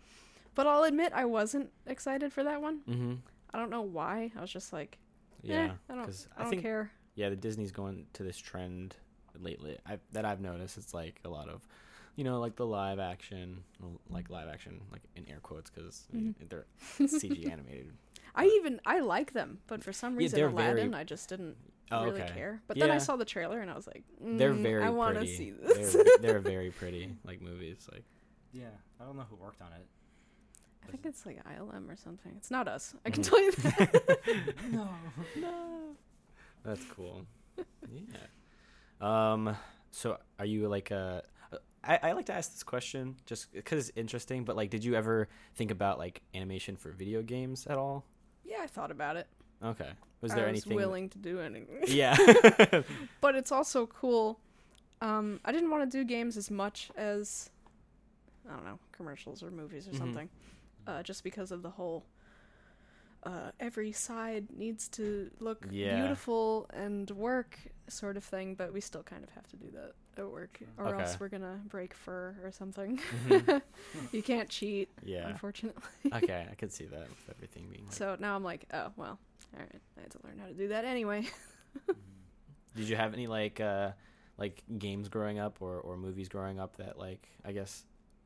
[0.55, 2.81] But I'll admit I wasn't excited for that one.
[2.89, 3.13] Mm-hmm.
[3.53, 4.31] I don't know why.
[4.37, 4.97] I was just like,
[5.43, 6.91] Yeah, eh, I don't, I don't think care.
[7.15, 8.95] yeah, the Disney's going to this trend
[9.39, 9.77] lately.
[9.85, 10.77] I, that I've noticed.
[10.77, 11.65] It's like a lot of,
[12.15, 13.63] you know, like the live action,
[14.09, 16.33] like live action, like in air quotes, because Mhm.
[16.49, 16.65] they're
[16.99, 17.93] CG animated.
[18.35, 21.55] I even I like them, but for some reason they're very- Aladdin I just didn't
[21.93, 22.33] Oh, really okay.
[22.33, 22.61] care.
[22.67, 25.15] But then I saw the trailer and I was like, They're "Mm, very I want
[25.15, 25.35] to pretty.
[25.35, 25.91] see this.
[25.93, 27.85] They're, they're very pretty, like movies.
[27.91, 28.05] Like
[28.53, 28.67] Yeah,
[28.99, 29.85] I don't know who worked on it.
[30.83, 32.31] I think it's like ILM or something.
[32.37, 32.95] It's not us.
[33.05, 34.19] I can tell you that.
[34.71, 34.89] no.
[35.35, 35.95] no,
[36.63, 37.25] that's cool.
[37.89, 38.03] yeah.
[39.01, 39.55] Um.
[39.91, 41.23] So, are you like a?
[41.83, 44.43] I, I like to ask this question just because it's interesting.
[44.45, 48.05] But like, did you ever think about like animation for video games at all?
[48.51, 49.27] Yeah, I thought about it.
[49.63, 49.89] Okay.
[50.21, 50.75] Was there I anything?
[50.75, 51.67] was willing to do anything.
[51.87, 52.15] Yeah.
[53.21, 54.39] but it's also cool.
[55.01, 57.49] Um, I didn't want to do games as much as
[58.49, 59.97] I don't know commercials or movies or Mhm.
[59.97, 60.29] something,
[60.87, 62.05] uh, just because of the whole.
[63.23, 65.99] Uh, every side needs to look Yeah.
[65.99, 67.55] beautiful and work,
[67.87, 68.55] sort of thing.
[68.55, 69.93] But we still kind of have to do that
[70.25, 71.01] at work, or Okay.
[71.03, 72.99] else we're gonna break fur or something.
[73.27, 73.61] Mhm.
[74.11, 75.27] you can't cheat, yeah.
[75.29, 75.81] unfortunately.
[76.13, 77.85] Okay, I could see that with everything being.
[77.85, 79.19] Like, So now I'm like, oh well,
[79.53, 79.81] all right.
[79.97, 81.27] I had to learn how to do that anyway.
[82.75, 83.91] Did you have any like uh
[84.37, 87.85] like games growing up or or movies growing up that like I guess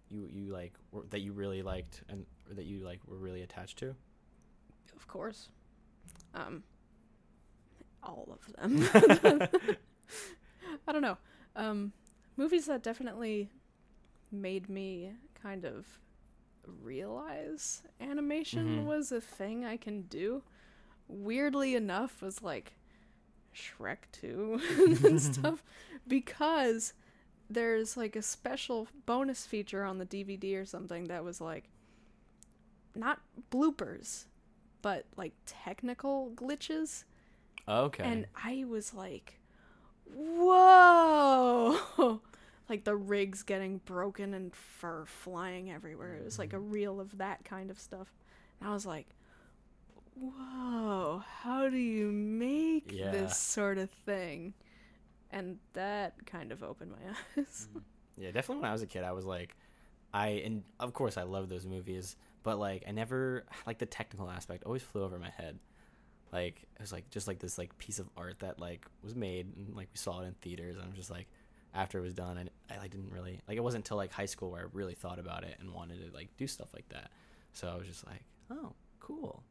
[0.09, 3.41] you you like were, that you really liked and or that you like were really
[3.41, 3.95] attached to?
[4.95, 5.49] Of course.
[6.33, 6.63] Um
[8.03, 8.87] all of them.
[10.87, 11.17] I don't know.
[11.56, 11.93] Um
[12.38, 13.49] movies that definitely
[14.32, 15.86] made me kind of
[16.84, 18.86] realize animation Mhm.
[18.86, 20.43] was a thing I can do.
[21.08, 22.74] Weirdly enough was like
[23.53, 24.60] Shrek 2
[25.06, 25.64] and stuff
[26.08, 26.93] because
[27.49, 31.70] there's like a special bonus feature on the DVD or something that was like
[32.95, 34.26] not bloopers
[34.82, 37.03] but like technical glitches
[37.68, 38.03] Okay.
[38.03, 39.39] and I was like
[40.14, 41.78] whoa!
[42.68, 46.16] Like the rigs getting broken and fur flying everywhere.
[46.16, 46.72] It was like a mm-hmm.
[46.72, 48.08] reel of that kind of stuff.
[48.60, 49.06] And I was like
[50.16, 53.12] whoa how do you make Yeah.
[53.12, 54.53] this sort of thing?
[55.32, 56.97] And that kind of opened my
[57.38, 57.68] eyes.
[57.70, 57.80] Mm-hmm.
[58.18, 59.56] Yeah, definitely when I was a kid, I was like,
[60.14, 64.30] I and of course I love those movies, but like I never like the technical
[64.30, 65.60] aspect always flew over my head.
[66.36, 69.47] Like it was like just like this like piece of art that like was made
[69.55, 70.75] and like we saw it in theaters.
[70.75, 71.27] And I'm just like,
[71.73, 74.25] after it was done, and I like didn't really like it wasn't until like high
[74.25, 77.09] school where I really thought about it and wanted to like do stuff like that.
[77.53, 79.43] So I was just like, oh, cool.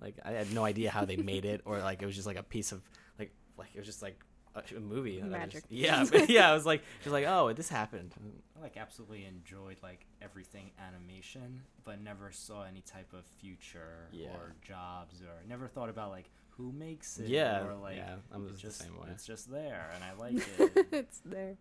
[0.00, 2.38] Like I had no idea how they made it, or like it was just like
[2.38, 2.82] a piece of
[3.20, 4.18] like like it was just like
[4.56, 5.20] a, a movie.
[5.20, 5.62] that Magic.
[5.68, 6.50] just- yeah, yeah.
[6.50, 8.14] I was like, just like, oh, this happened.
[8.58, 14.28] I like absolutely enjoyed like everything animation, but never saw any type of future Yeah.
[14.28, 18.46] or jobs or never thought about like who makes it Yeah, or like yeah, I'm
[18.48, 19.08] it's just the same way.
[19.10, 20.86] It's just there and I like it.
[20.92, 21.56] it's there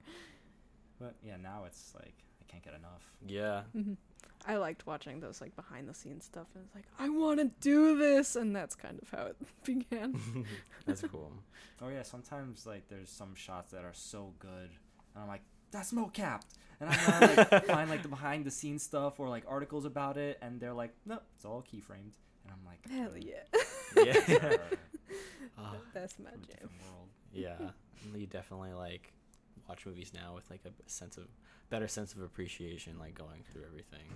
[0.99, 3.03] but yeah, now it's like I can't get enough.
[3.27, 3.93] Yeah, hmm
[4.47, 7.49] I liked watching those like behind the scenes stuff, and it's like I want to
[7.61, 10.19] do this, and that's kind of how it began.
[10.85, 11.31] that's cool.
[11.81, 14.69] Oh yeah, sometimes like there's some shots that are so good,
[15.13, 15.41] and I'm like,
[15.71, 16.41] that's mocap,
[16.79, 20.17] and I gotta like find like the behind the scenes stuff or like articles about
[20.17, 23.43] it, and they're like, no, it's all keyframed, and I'm like, Hell yeah,
[23.95, 24.59] Yeah, "We're
[25.57, 26.69] Ah, that's my from jam.
[27.33, 27.69] yeah.
[28.13, 29.11] You definitely like
[29.67, 31.25] watch movies now with like a sense of
[31.69, 34.07] better sense of appreciation, like going through everything.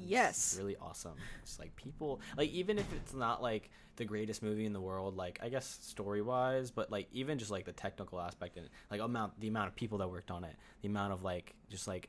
[0.00, 0.54] Yes.
[0.58, 1.14] really awesome.
[1.42, 5.16] It's like people like even if it's not like the greatest movie in the world,
[5.16, 9.00] like I guess story wise, but like even just like the technical aspect and like
[9.00, 12.08] amount the amount of people that worked on it, the amount of like just like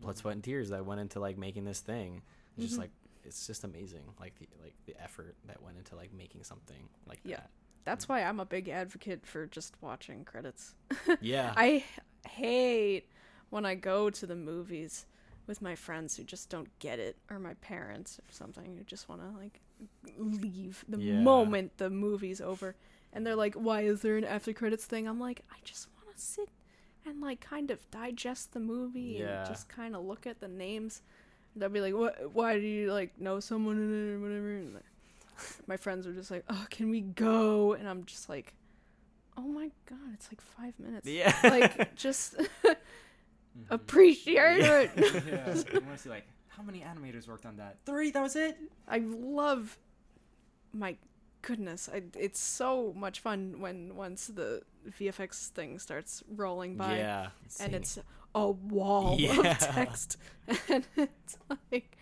[0.00, 2.20] blood, sweat, and tears that went into like making this thing.
[2.56, 2.82] It's just Mhm.
[2.82, 2.90] like
[3.24, 7.20] it's just amazing, like the like the effort that went into like making something like
[7.24, 7.36] Yeah.
[7.36, 7.50] that.
[7.84, 10.74] That's why I'm a big advocate for just watching credits.
[11.20, 11.54] Yeah.
[11.56, 11.84] I
[12.28, 13.08] hate
[13.50, 15.06] when I go to the movies
[15.46, 19.08] with my friends who just don't get it, or my parents or something who just
[19.08, 19.60] want to like
[20.16, 21.14] leave the Yeah.
[21.14, 22.74] moment the movie's over,
[23.12, 26.16] and they're like, "Why is there an after credits thing?" I'm like, I just want
[26.16, 26.48] to sit
[27.06, 29.26] and like kind of digest the movie Yeah.
[29.26, 31.02] and just kind of look at the names.
[31.56, 32.32] They'll be like, "What?
[32.32, 34.84] Why do you like know someone in it or whatever?" And like,
[35.66, 38.54] my friends are just like, "Oh, can we go?" And I'm just like,
[39.36, 41.34] "Oh my god, it's like five minutes." yeah.
[41.44, 43.66] like just Mhm.
[43.70, 44.80] appreciate Yeah.
[44.80, 44.90] it.
[44.96, 47.78] yeah, I want to see like how many animators worked on that.
[47.86, 48.10] Three.
[48.10, 48.56] That was it.
[48.88, 49.78] I love
[50.72, 50.96] my
[51.42, 54.62] goodness, I, it's so much fun when once the
[54.98, 57.98] VFX thing starts rolling by yeah, and seeing- it's
[58.34, 59.38] a wall Yeah.
[59.38, 60.16] of text
[60.68, 61.36] and it's
[61.70, 61.96] like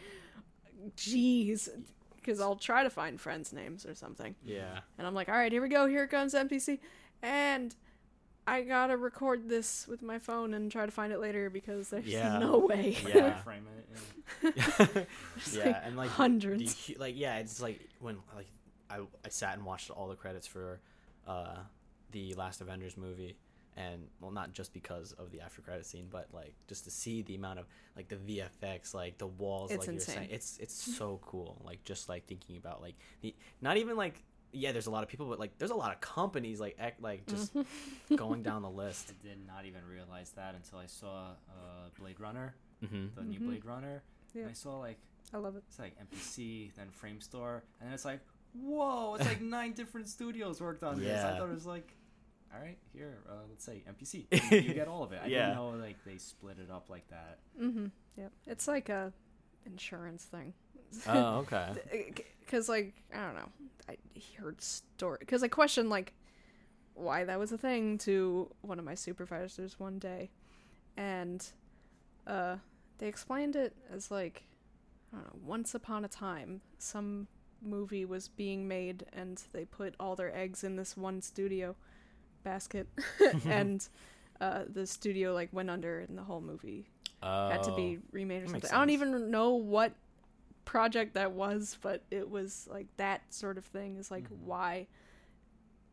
[0.97, 1.68] jeez
[2.16, 5.53] because I'll try to find friends names or something yeah, and I'm like all right
[5.53, 6.78] here we go here comes MPC
[7.23, 7.75] and
[8.47, 12.07] I gotta record this with my phone and try to find it later because there's
[12.07, 12.39] Yeah.
[12.39, 13.41] no way Yeah.
[13.43, 13.79] Frame it.
[14.57, 15.05] Yeah.
[15.53, 18.49] Yeah, like, and like hundreds do you- like yeah, it's like when like
[18.91, 20.81] I I sat and watched all the credits for
[21.27, 21.57] uh
[22.11, 23.37] the last Avengers movie
[23.77, 27.23] and well not just because of the after credit scene but like just to see
[27.23, 27.66] the amount of
[27.97, 30.35] like the VFX like the walls It's like you were saying insane.
[30.35, 34.23] it's it's so cool like just like thinking about like the not even like
[34.53, 36.99] yeah there's a lot of people but like there's a lot of companies like ec-
[37.01, 38.15] like just Mm-hmm.
[38.17, 42.21] going down the list I did not even realize that until I saw uh, Blade
[42.21, 42.55] Runner,
[42.87, 43.47] hmm the new Mhm.
[43.47, 44.03] Blade Runner.
[44.35, 44.43] Yeah.
[44.43, 44.99] And I saw like
[45.35, 48.21] I love it it's like MPC, then Framestore, and then it's like,
[48.55, 51.25] whoa, it's like nine different studios worked on this.
[51.25, 51.95] I thought it was like,
[52.55, 54.27] all right, here, uh, let's say MPC.
[54.53, 55.21] you, you get all of it.
[55.25, 55.47] I Yeah.
[55.47, 57.39] didn't know like they split it up like that.
[57.61, 57.87] mm-hmm
[58.19, 59.11] yeah it's like a
[59.65, 60.53] insurance thing
[61.09, 62.12] oh okay.
[62.40, 63.49] Because like i don't know.
[63.88, 63.97] I
[64.40, 66.12] heard story because i questioned like
[66.95, 70.30] why that was a thing to one of my supervisors one day.
[70.97, 71.45] And
[72.26, 72.57] uh
[72.99, 74.45] they explained it as like
[75.12, 77.26] i don't know once upon a time some
[77.61, 81.74] movie was being made and they put all their eggs in this one studio
[82.45, 82.86] basket.
[83.47, 83.86] And
[84.40, 86.88] uh the studio like went under and the whole movie
[87.22, 88.70] had to be remade or something.
[88.70, 89.93] I don't even know what
[90.65, 94.39] project that was, but it was like that sort of thing is like Mhm.
[94.45, 94.87] why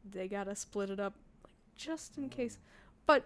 [0.09, 2.57] they gotta split it up like just in case.
[3.05, 3.25] But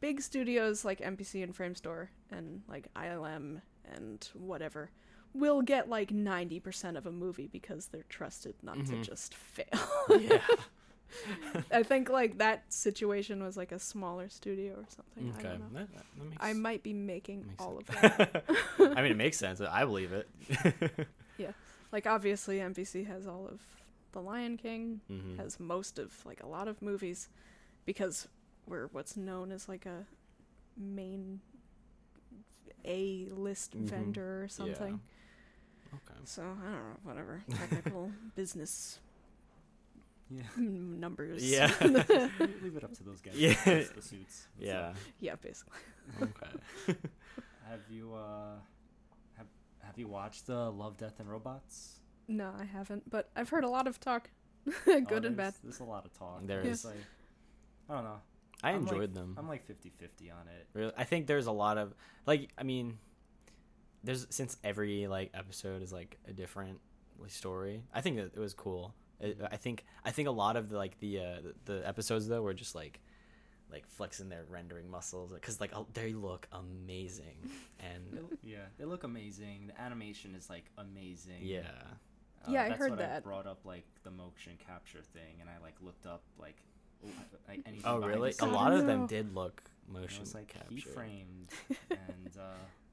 [0.00, 4.90] big studios like MPC and Framestore and like ILM and whatever
[5.34, 9.02] will get like 90% of a movie because they're trusted not to Mhm.
[9.04, 9.66] just fail.
[10.20, 10.40] yeah
[11.72, 15.32] I think like that situation was like a smaller studio or something.
[15.34, 15.78] I okay don't know.
[15.80, 16.04] that, that,
[16.40, 18.04] I might be making all sense.
[18.04, 18.44] of that.
[18.96, 19.60] I mean, it makes sense.
[19.60, 20.28] I believe it.
[21.38, 21.52] Yeah,
[21.92, 23.60] like obviously MPC has all of
[24.12, 25.36] The Lion King, Mhm.
[25.38, 27.28] has most of like a lot of movies
[27.84, 28.26] because
[28.66, 30.06] we're what's known as like a
[30.78, 31.40] main
[32.84, 33.88] A list Mhm.
[33.88, 35.00] vendor or something.
[35.92, 36.20] Okay.
[36.24, 37.42] So I don't know, whatever.
[37.50, 38.98] Technical business
[40.30, 40.42] Yeah.
[40.56, 41.44] numbers.
[41.44, 41.70] Yeah.
[41.80, 43.34] Leave it up to those guys.
[43.36, 43.54] Yeah.
[43.64, 44.48] The suits.
[44.58, 44.88] Yeah.
[44.88, 44.96] up?
[45.20, 45.78] yeah, basically.
[46.20, 46.96] Okay.
[47.68, 48.54] Have you uh,
[49.36, 49.46] have
[49.80, 52.00] have you watched uh, Love, Death, and Robots?
[52.28, 54.30] No, I haven't, but I've heard a lot of talk,
[54.88, 55.52] Oh, good and bad.
[55.54, 56.44] there's- There's a lot of talk.
[56.44, 56.84] There is.
[56.84, 56.94] Like,
[57.88, 58.20] I don't know.
[58.64, 59.36] I I'm like- enjoyed them.
[59.38, 60.66] I'm like 50-50 on it.
[60.74, 61.94] Really, I think there's a lot of
[62.26, 62.50] like.
[62.58, 62.98] I mean,
[64.02, 66.80] there's since every like episode is like a different
[67.20, 67.82] like, story.
[67.94, 68.92] I think that it was cool.
[69.20, 71.22] It, I think I think a lot of the like the uh,
[71.64, 73.00] the, the episodes though were just like
[73.72, 77.36] like flexing their rendering muscles because like oh, they look amazing
[77.80, 79.68] and Yeah, they look amazing.
[79.68, 81.40] The animation is like amazing.
[81.42, 81.62] yeah
[82.46, 83.24] Uh, Yeah, I that's heard what I that.
[83.24, 86.56] brought up like the motion capture thing, and I like looked up like,
[87.04, 87.10] ooh,
[87.48, 87.82] like anything.
[87.90, 90.34] oh really the a I lot scenes, of them did look and motion It was
[90.34, 90.68] like captured.
[90.70, 91.48] key framed,
[91.90, 92.54] and uh,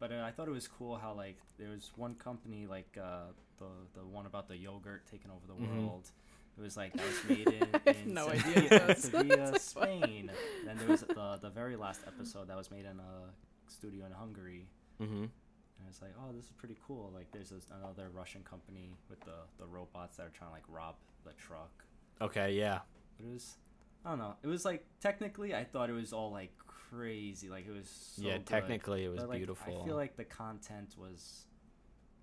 [0.00, 3.32] but uh, I thought it was cool how like there was one company like uh,
[3.58, 5.86] the the one about the yogurt taking over the Mhm.
[5.86, 6.10] world.
[6.56, 7.68] It was like that was made in,
[8.08, 9.58] in no Sevilla, Sevilla.
[9.60, 10.30] Spain.
[10.64, 13.30] then there was the the very last episode that was made in a
[13.70, 14.66] studio in Hungary.
[15.00, 15.24] mm-hmm.
[15.24, 17.12] And I was like, oh, this is pretty cool.
[17.14, 20.64] Like, there's this, another Russian company with the, the robots that are trying to like
[20.68, 21.84] rob the truck.
[22.20, 22.80] okay yeah
[23.16, 23.58] But it was,
[24.04, 24.34] I don't know.
[24.42, 26.52] It was like technically, I thought it was all like
[26.90, 27.48] crazy.
[27.48, 27.88] Like it was.
[28.16, 28.46] So yeah good.
[28.46, 31.46] technically it was But, like, beautiful I feel like the content was,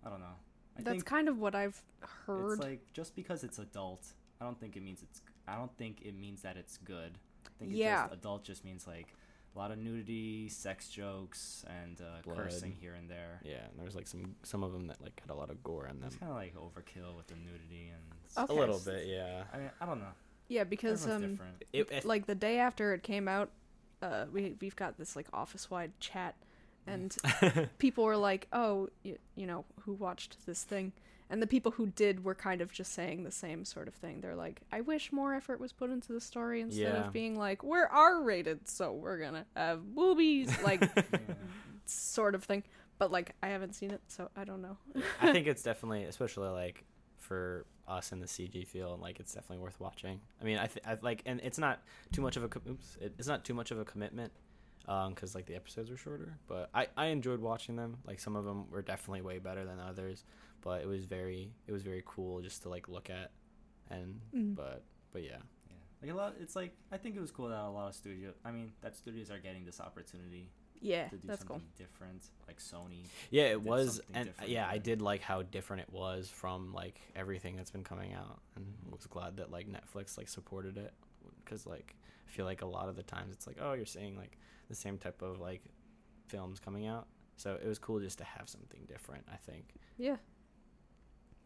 [0.05, 0.26] I don't know.
[0.78, 1.82] I That's think kind of what I've
[2.26, 2.53] heard.
[2.53, 4.05] it's like just because it's adult,
[4.41, 5.22] I don't think it means it's.
[5.47, 7.18] I don't think it means that it's good.
[7.45, 8.03] I think it's Yeah.
[8.03, 9.13] just, adult just means like
[9.55, 13.39] a lot of nudity, sex jokes, and uh, cursing here and there.
[13.45, 15.63] yeah and there was like some some of them that like had a lot of
[15.63, 18.03] gore in them It's kind of like overkill with the nudity and.
[18.38, 18.53] Okay.
[18.53, 20.11] a little bit yeah I mean, I don't know.
[20.49, 21.63] yeah, because Everyone's um, different.
[21.72, 23.49] it, it, like the day after it came out,
[24.05, 26.35] uh, we we've got this like office wide chat,
[26.87, 27.15] and
[27.77, 30.91] people were like, "Oh, you, you know, who watched this thing?"
[31.27, 34.21] And the people who did were kind of just saying the same sort of thing.
[34.21, 37.07] They're like, "I wish more effort was put into the story instead Yeah.
[37.07, 40.81] of being like, we're R rated, so we're gonna have boobies," like
[41.11, 41.19] Yeah.
[41.85, 42.63] sort of thing.
[42.97, 44.77] But like, I haven't seen it, so I don't know.
[45.21, 46.83] I think it's definitely, especially like
[47.26, 50.19] for us in the CG field, and like it's definitely worth watching.
[50.41, 52.97] I mean, I, th- I like, and it's not too much of a, com- oops,
[53.01, 54.32] it, it's not too much of a commitment,
[54.88, 56.38] um, because like the episodes are shorter.
[56.47, 57.97] But I, I enjoyed watching them.
[58.07, 60.23] Like some of them were definitely way better than others,
[60.61, 63.32] but it was very, it was very cool just to like look at
[63.89, 64.55] and Mm.
[64.55, 65.38] but but yeah.
[65.69, 66.36] Yeah, like a lot.
[66.39, 68.32] It's like I think it was cool that a lot of studio.
[68.43, 70.49] I mean, that studios are getting this opportunity
[70.82, 71.67] Yeah, to do that's something cool.
[71.78, 73.05] different, like Sony.
[73.32, 76.99] Yeah, it was, and different yeah, I did like how different it was from like
[77.15, 80.93] everything that's been coming out, and was glad that like Netflix like supported it,
[81.43, 81.95] because like
[82.28, 84.38] I feel like a lot of the times it's like oh you're seeing like
[84.69, 85.61] the same type of like
[86.28, 87.07] films coming out,
[87.38, 89.23] so it was cool just to have something different.
[89.32, 89.73] I think.
[89.97, 90.17] Yeah,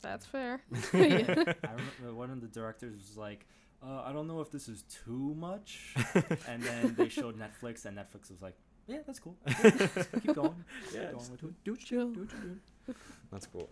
[0.02, 0.62] that's fair.
[0.94, 3.46] I remember one of the directors was like,
[3.84, 5.96] uh, "I don't know if this is too much,"
[6.48, 8.56] and then they showed Netflix, and Netflix was like,
[8.90, 9.36] "Yeah, that's cool.
[9.48, 10.56] Keep going.
[10.94, 12.14] Yeah, Keep just going with do, it." do what you do.
[12.14, 12.96] Do what you do.
[13.32, 13.70] That's cool.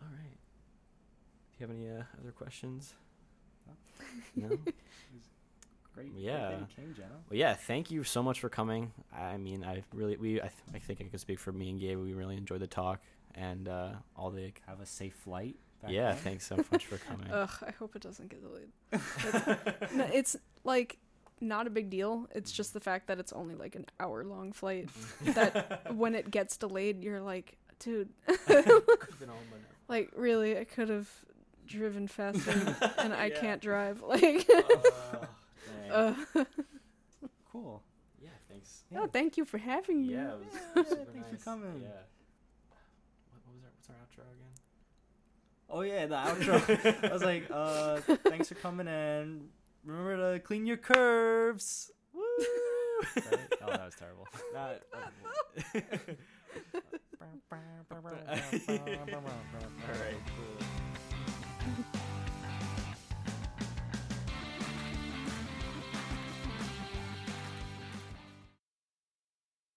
[0.00, 0.36] All right.
[1.56, 2.94] Do you have any uh, other questions?
[4.36, 4.48] No.
[5.94, 6.12] Great.
[6.12, 6.50] great Yeah.
[6.50, 6.94] that you came,
[7.28, 8.92] Well, yeah, thank you so much for coming.
[9.12, 11.80] I mean, I really, we, I, th- I think I could speak for me and
[11.80, 11.98] Gabe.
[11.98, 13.00] We really enjoyed the talk
[13.34, 14.52] and uh, all the.
[14.68, 15.56] Have a safe flight.
[15.82, 16.20] back Yeah, home.
[16.22, 17.28] thanks so much for coming.
[17.32, 18.68] Ugh, I hope it doesn't get delayed.
[18.92, 20.98] It's, no, it's like
[21.40, 22.26] not a big deal.
[22.34, 24.88] It's just the fact that it's only like an hour long flight.
[25.24, 28.08] That when it gets delayed, you're like, dude,
[29.88, 31.08] like really, I could have
[31.66, 32.50] driven faster,
[32.98, 33.40] and I Yeah.
[33.40, 34.02] can't drive.
[34.02, 35.90] Like, Dang.
[35.92, 36.14] uh,
[37.52, 37.82] Cool.
[38.22, 38.82] yeah, thanks.
[38.96, 40.14] oh, thank you for having me.
[40.14, 41.80] Yeah, it was Yeah, super thanks for coming.
[41.82, 41.88] Yeah.
[43.30, 44.54] What, what was our, what's our outro again?
[45.70, 47.10] Oh yeah, the outro.
[47.10, 49.48] I was like, uh, thanks for coming and
[49.84, 51.90] remember to clean your curves.
[52.12, 52.22] Woo!
[53.16, 53.52] Right?
[53.62, 54.26] Oh, that was terrible.
[54.54, 54.82] Not,
[59.86, 62.08] All right, cool.